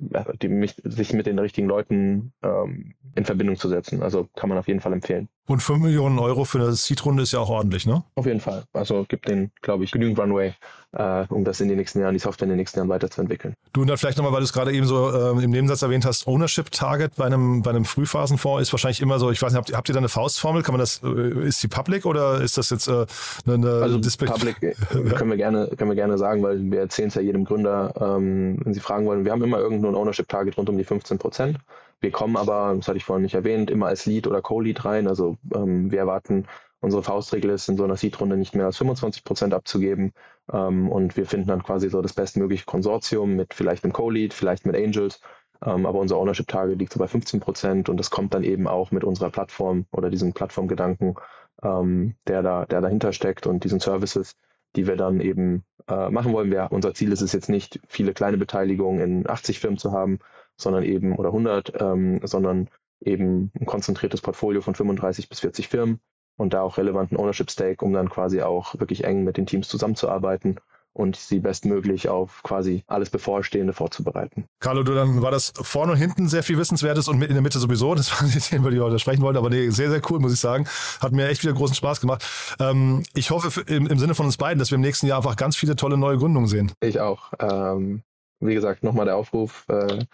die, 0.42 0.50
mich, 0.50 0.76
sich 0.84 1.14
mit 1.14 1.26
den 1.26 1.40
richtigen 1.40 1.68
Leuten 1.68 2.34
ähm, 2.42 2.96
in 3.16 3.26
Verbindung 3.26 3.58
zu 3.58 3.70
setzen. 3.70 4.02
Also 4.02 4.30
kann 4.36 4.50
man 4.50 4.58
auf 4.58 4.68
jeden 4.68 4.80
Fall 4.80 4.94
empfehlen. 4.94 5.30
Und 5.48 5.62
5 5.62 5.82
Millionen 5.82 6.20
Euro 6.20 6.46
für 6.46 6.60
eine 6.60 6.72
Seed-Runde 6.72 7.24
ist 7.24 7.34
ja 7.34 7.40
auch 7.40 7.50
ordentlich, 7.50 7.86
ne? 7.86 8.04
Auf 8.16 8.26
jeden 8.26 8.40
Fall. 8.40 8.64
Also 8.74 9.06
gibt 9.08 9.28
den, 9.28 9.52
glaube 9.62 9.84
ich, 9.84 9.92
genügend 9.92 10.20
Runway, 10.20 10.54
äh, 10.94 11.26
um 11.30 11.44
das 11.44 11.60
in 11.60 11.68
den 11.68 11.78
nächsten 11.78 12.00
Jahren, 12.00 12.14
die 12.14 12.20
Software 12.20 12.46
in 12.46 12.50
den 12.50 12.58
nächsten 12.58 12.80
Jahren 12.80 12.90
weiterzuentwickeln. 12.90 13.56
Du, 13.74 13.82
und 13.82 13.88
dann 13.88 13.98
vielleicht 13.98 14.18
nochmal, 14.18 14.34
weil 14.34 14.42
du 14.42 14.46
es 14.46 14.54
gerade 14.54 14.72
eben 14.72 14.86
so 14.86 15.10
äh, 15.10 15.44
im 15.44 15.50
Nebensatz 15.50 15.82
erwähnt 15.82 16.06
hast, 16.06 16.28
Ownership-Target 16.28 17.16
bei 17.16 17.26
einem, 17.26 17.64
bei 17.64 17.72
einem 17.72 17.86
Frühphasenfonds 17.86 18.62
ist 18.62 18.72
wahrscheinlich 18.72 19.02
immer 19.02 19.18
so, 19.18 19.32
ich 19.32 19.42
weiß 19.42 19.52
nicht, 19.52 19.58
habt, 19.58 19.74
habt 19.74 19.90
ihr 19.90 19.94
da 19.94 20.00
eine 20.00 20.10
Faustformel? 20.10 20.62
Kann 20.62 20.74
man 20.74 20.80
das, 20.80 21.02
äh, 21.04 21.48
ist 21.48 21.62
die 21.64 21.68
public 21.68 22.06
oder 22.06 22.40
ist 22.40 22.58
das 22.58 22.70
jetzt 22.70 22.88
äh, 22.88 23.06
eine, 23.46 23.56
eine 23.56 23.70
Also 23.82 24.00
public 24.00 24.62
äh, 24.62 24.74
können 25.16 25.32
wir 25.32 25.38
gerne, 25.38 25.70
können 25.76 25.90
wir 25.90 25.96
gerne 25.96 26.18
sagen, 26.20 26.44
weil 26.44 26.60
wir 26.72 26.80
erzählen 26.80 27.10
es 27.10 27.16
ja 27.16 27.22
jedem 27.22 27.46
Gründer, 27.46 27.94
ähm, 28.00 28.60
wenn 28.64 28.74
sie 28.74 28.80
fragen 28.80 29.06
wollen, 29.06 29.26
wir 29.26 29.32
haben 29.32 29.44
immer 29.44 29.58
irgendwo 29.58 29.88
ein 29.88 29.96
Ownership-Target 29.96 30.58
rund 30.58 30.70
um 30.70 30.78
die 30.78 30.84
15 30.84 31.18
Prozent. 31.18 31.58
Wir 32.02 32.12
kommen 32.12 32.36
aber, 32.36 32.74
das 32.76 32.88
hatte 32.88 32.98
ich 32.98 33.06
vorhin 33.06 33.24
nicht 33.24 33.36
erwähnt, 33.36 33.70
immer 33.70 33.88
als 33.88 34.06
Lead 34.06 34.28
oder 34.28 34.42
Co-Lead 34.42 34.84
rein. 34.84 35.08
Also 35.08 35.38
ähm, 35.54 35.92
wir 35.92 36.00
erwarten 36.00 36.48
unsere 36.82 37.04
Faustregel 37.04 37.52
ist, 37.52 37.70
in 37.70 37.78
so 37.78 37.84
einer 37.84 37.96
Seed-Runde 37.96 38.38
nicht 38.38 38.56
mehr 38.56 38.66
als 38.66 38.78
25 38.78 39.24
Prozent 39.24 39.54
abzugeben. 39.54 40.14
Ähm, 40.52 40.90
und 40.90 41.16
wir 41.16 41.28
finden 41.28 41.48
dann 41.48 41.64
quasi 41.64 41.90
so 41.90 42.02
das 42.02 42.14
bestmögliche 42.14 42.66
Konsortium 42.66 43.36
mit 43.36 43.54
vielleicht 43.54 43.84
einem 43.84 43.94
Co-Lead, 43.94 44.34
vielleicht 44.34 44.66
mit 44.66 44.76
Angels. 44.76 45.22
Ähm, 45.64 45.86
aber 45.86 46.00
unser 46.00 46.18
Ownership-Target 46.18 46.80
liegt 46.80 46.92
so 46.92 47.00
bei 47.00 47.08
15 47.08 47.40
Prozent 47.40 47.88
und 47.88 47.98
das 47.98 48.10
kommt 48.10 48.34
dann 48.34 48.44
eben 48.44 48.68
auch 48.68 48.90
mit 48.90 49.04
unserer 49.04 49.30
Plattform 49.30 49.86
oder 49.92 50.10
diesem 50.10 50.34
Plattformgedanken, 50.34 51.16
ähm, 51.62 52.16
der, 52.28 52.42
da, 52.42 52.66
der 52.66 52.82
dahinter 52.82 53.14
steckt 53.14 53.46
und 53.46 53.64
diesen 53.64 53.80
Services, 53.80 54.36
die 54.76 54.88
wir 54.88 54.96
dann 54.96 55.22
eben 55.22 55.64
äh, 55.88 56.10
machen 56.10 56.34
wollen. 56.34 56.50
Wir, 56.50 56.70
unser 56.72 56.96
Ziel 56.96 57.12
ist 57.12 57.22
es 57.22 57.32
jetzt 57.32 57.50
nicht, 57.50 57.80
viele 57.88 58.14
kleine 58.14 58.38
Beteiligungen 58.38 59.02
in 59.02 59.30
80 59.30 59.60
Firmen 59.60 59.78
zu 59.78 59.92
haben, 59.92 60.18
sondern 60.58 60.84
eben, 60.84 61.16
oder 61.16 61.30
100, 61.30 61.82
ähm, 61.82 62.20
sondern 62.24 62.70
eben 63.04 63.52
ein 63.60 63.66
konzentriertes 63.66 64.22
Portfolio 64.22 64.62
von 64.62 64.76
35 64.76 65.30
bis 65.30 65.40
40 65.40 65.68
Firmen 65.68 66.00
und 66.38 66.54
da 66.54 66.62
auch 66.62 66.78
relevanten 66.78 67.18
Ownership 67.18 67.52
Stake, 67.52 67.84
um 67.84 67.94
dann 67.94 68.10
quasi 68.10 68.42
auch 68.42 68.80
wirklich 68.80 69.04
eng 69.04 69.24
mit 69.24 69.38
den 69.38 69.46
Teams 69.46 69.68
zusammenzuarbeiten 69.68 70.60
und 70.94 71.16
sie 71.16 71.40
bestmöglich 71.40 72.10
auf 72.10 72.44
quasi 72.44 72.84
alles 72.88 73.10
Bevorstehende 73.10 73.74
vorzubereiten. 73.74 74.46
Carlo, 74.60 74.84
du, 74.84 74.94
dann 74.94 75.22
war 75.22 75.32
das 75.32 75.54
vorne 75.56 75.94
und 75.94 75.98
hinten 75.98 76.28
sehr 76.28 76.44
viel 76.44 76.58
Wissenswertes 76.58 77.08
und 77.08 77.22
in 77.22 77.34
der 77.34 77.42
Mitte 77.42 77.60
sowieso. 77.60 77.96
Das 77.96 78.12
waren 78.12 78.30
die 78.30 78.40
Themen, 78.40 78.64
über 78.64 78.72
die 78.72 78.78
wir 78.78 78.86
heute 78.86 79.00
sprechen 79.00 79.22
wollten. 79.22 79.38
Aber 79.38 79.50
nee, 79.50 79.70
sehr, 79.70 79.90
sehr 79.90 80.02
cool, 80.10 80.20
muss 80.20 80.34
ich 80.34 80.40
sagen. 80.40 80.68
Hat 81.00 81.14
mir 81.14 81.28
echt 81.30 81.44
wieder 81.44 81.54
großen 81.54 81.76
Spaß 81.76 82.02
gemacht. 82.02 82.26
Ähm, 82.60 83.04
ich 83.14 83.32
hoffe 83.32 83.62
im, 83.68 83.88
im, 83.88 84.00
Sinne 84.00 84.16
von 84.16 84.26
uns 84.26 84.38
beiden, 84.38 84.60
dass 84.60 84.72
wir 84.72 84.76
im 84.76 84.82
nächsten 84.82 85.08
Jahr 85.08 85.18
einfach 85.18 85.38
ganz 85.38 85.56
viele 85.56 85.76
tolle 85.76 85.98
neue 85.98 86.18
Gründungen 86.18 86.48
sehen. 86.48 86.72
Ich 86.82 87.00
auch. 87.00 87.32
Ähm, 87.40 88.04
wie 88.42 88.56
gesagt, 88.56 88.84
nochmal 88.84 89.06
der 89.06 89.16
Aufruf. 89.16 89.66
Äh, 89.70 90.06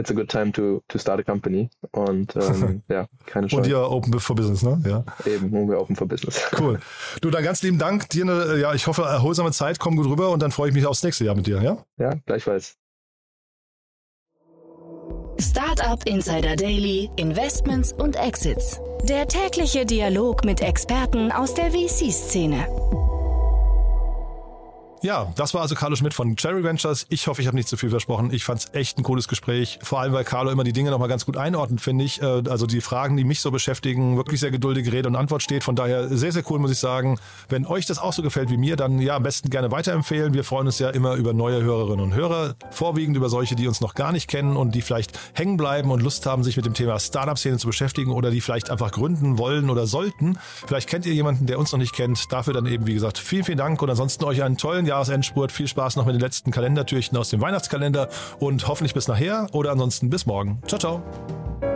it's 0.00 0.10
a 0.10 0.14
good 0.14 0.28
time 0.28 0.52
to, 0.52 0.82
to 0.88 0.98
start 0.98 1.20
a 1.20 1.22
company. 1.22 1.70
Und 1.92 2.34
ähm, 2.36 2.82
ja, 2.88 3.06
keine 3.26 3.46
Chance. 3.46 3.56
Und 3.56 3.66
ihr 3.68 3.78
Open 3.78 4.18
for 4.18 4.34
Business, 4.34 4.62
ne? 4.62 4.82
Ja. 4.86 5.04
Eben, 5.24 5.52
und 5.52 5.68
wir 5.68 5.80
Open 5.80 5.96
for 5.96 6.06
Business. 6.06 6.40
Cool. 6.58 6.78
Du, 7.20 7.30
dann 7.30 7.42
ganz 7.42 7.62
lieben 7.62 7.78
Dank. 7.78 8.08
Dir 8.10 8.24
eine, 8.24 8.58
ja, 8.58 8.74
ich 8.74 8.86
hoffe, 8.86 9.02
erholsame 9.02 9.50
Zeit, 9.52 9.78
komm 9.78 9.96
gut 9.96 10.06
rüber 10.06 10.30
und 10.30 10.42
dann 10.42 10.50
freue 10.50 10.68
ich 10.68 10.74
mich 10.74 10.84
aufs 10.84 11.02
nächste 11.02 11.24
Jahr 11.24 11.34
mit 11.34 11.46
dir, 11.46 11.62
ja? 11.62 11.84
Ja, 11.96 12.14
gleichfalls. 12.26 12.76
Startup 15.38 16.04
Insider 16.06 16.54
Daily, 16.56 17.08
Investments 17.16 17.92
und 17.92 18.16
Exits. 18.16 18.78
Der 19.04 19.26
tägliche 19.26 19.86
Dialog 19.86 20.44
mit 20.44 20.60
Experten 20.60 21.32
aus 21.32 21.54
der 21.54 21.70
VC-Szene. 21.70 22.66
Ja, 25.02 25.32
das 25.34 25.54
war 25.54 25.62
also 25.62 25.74
Carlo 25.74 25.96
Schmidt 25.96 26.12
von 26.12 26.36
Cherry 26.36 26.62
Ventures. 26.62 27.06
Ich 27.08 27.26
hoffe, 27.26 27.40
ich 27.40 27.46
habe 27.46 27.56
nicht 27.56 27.68
zu 27.68 27.78
viel 27.78 27.88
versprochen. 27.88 28.30
Ich 28.34 28.44
fand 28.44 28.60
es 28.60 28.74
echt 28.74 28.98
ein 28.98 29.02
cooles 29.02 29.28
Gespräch. 29.28 29.78
Vor 29.82 29.98
allem, 29.98 30.12
weil 30.12 30.24
Carlo 30.24 30.50
immer 30.50 30.62
die 30.62 30.74
Dinge 30.74 30.90
nochmal 30.90 31.08
ganz 31.08 31.24
gut 31.24 31.38
einordnet, 31.38 31.80
finde 31.80 32.04
ich. 32.04 32.20
Äh, 32.20 32.42
also 32.50 32.66
die 32.66 32.82
Fragen, 32.82 33.16
die 33.16 33.24
mich 33.24 33.40
so 33.40 33.50
beschäftigen, 33.50 34.18
wirklich 34.18 34.40
sehr 34.40 34.50
geduldige 34.50 34.92
Rede 34.92 35.08
und 35.08 35.16
Antwort 35.16 35.42
steht. 35.42 35.64
Von 35.64 35.74
daher 35.74 36.08
sehr, 36.08 36.32
sehr 36.32 36.42
cool, 36.50 36.58
muss 36.58 36.70
ich 36.70 36.78
sagen. 36.78 37.18
Wenn 37.48 37.64
euch 37.64 37.86
das 37.86 37.98
auch 37.98 38.12
so 38.12 38.20
gefällt 38.20 38.50
wie 38.50 38.58
mir, 38.58 38.76
dann 38.76 38.98
ja, 38.98 39.16
am 39.16 39.22
besten 39.22 39.48
gerne 39.48 39.70
weiterempfehlen. 39.70 40.34
Wir 40.34 40.44
freuen 40.44 40.66
uns 40.66 40.78
ja 40.78 40.90
immer 40.90 41.14
über 41.14 41.32
neue 41.32 41.62
Hörerinnen 41.62 42.04
und 42.04 42.14
Hörer. 42.14 42.56
Vorwiegend 42.70 43.16
über 43.16 43.30
solche, 43.30 43.56
die 43.56 43.68
uns 43.68 43.80
noch 43.80 43.94
gar 43.94 44.12
nicht 44.12 44.28
kennen 44.28 44.54
und 44.54 44.74
die 44.74 44.82
vielleicht 44.82 45.18
hängen 45.32 45.56
bleiben 45.56 45.90
und 45.90 46.02
Lust 46.02 46.26
haben, 46.26 46.44
sich 46.44 46.56
mit 46.56 46.66
dem 46.66 46.74
Thema 46.74 46.98
Startup-Szene 46.98 47.56
zu 47.56 47.66
beschäftigen 47.66 48.12
oder 48.12 48.30
die 48.30 48.42
vielleicht 48.42 48.68
einfach 48.68 48.92
gründen 48.92 49.38
wollen 49.38 49.70
oder 49.70 49.86
sollten. 49.86 50.38
Vielleicht 50.66 50.90
kennt 50.90 51.06
ihr 51.06 51.14
jemanden, 51.14 51.46
der 51.46 51.58
uns 51.58 51.72
noch 51.72 51.78
nicht 51.78 51.94
kennt. 51.94 52.30
Dafür 52.30 52.52
dann 52.52 52.66
eben, 52.66 52.86
wie 52.86 52.94
gesagt, 52.94 53.16
vielen, 53.16 53.44
vielen 53.44 53.58
Dank 53.58 53.80
und 53.80 53.88
ansonsten 53.88 54.24
euch 54.24 54.42
einen 54.42 54.58
tollen 54.58 54.89
Jahresendspurt. 54.90 55.52
Viel 55.52 55.68
Spaß 55.68 55.96
noch 55.96 56.04
mit 56.04 56.14
den 56.14 56.20
letzten 56.20 56.50
Kalendertürchen 56.50 57.16
aus 57.16 57.30
dem 57.30 57.40
Weihnachtskalender 57.40 58.08
und 58.38 58.68
hoffentlich 58.68 58.94
bis 58.94 59.08
nachher 59.08 59.46
oder 59.52 59.70
ansonsten 59.70 60.10
bis 60.10 60.26
morgen. 60.26 60.60
Ciao, 60.66 60.78
ciao. 60.78 61.69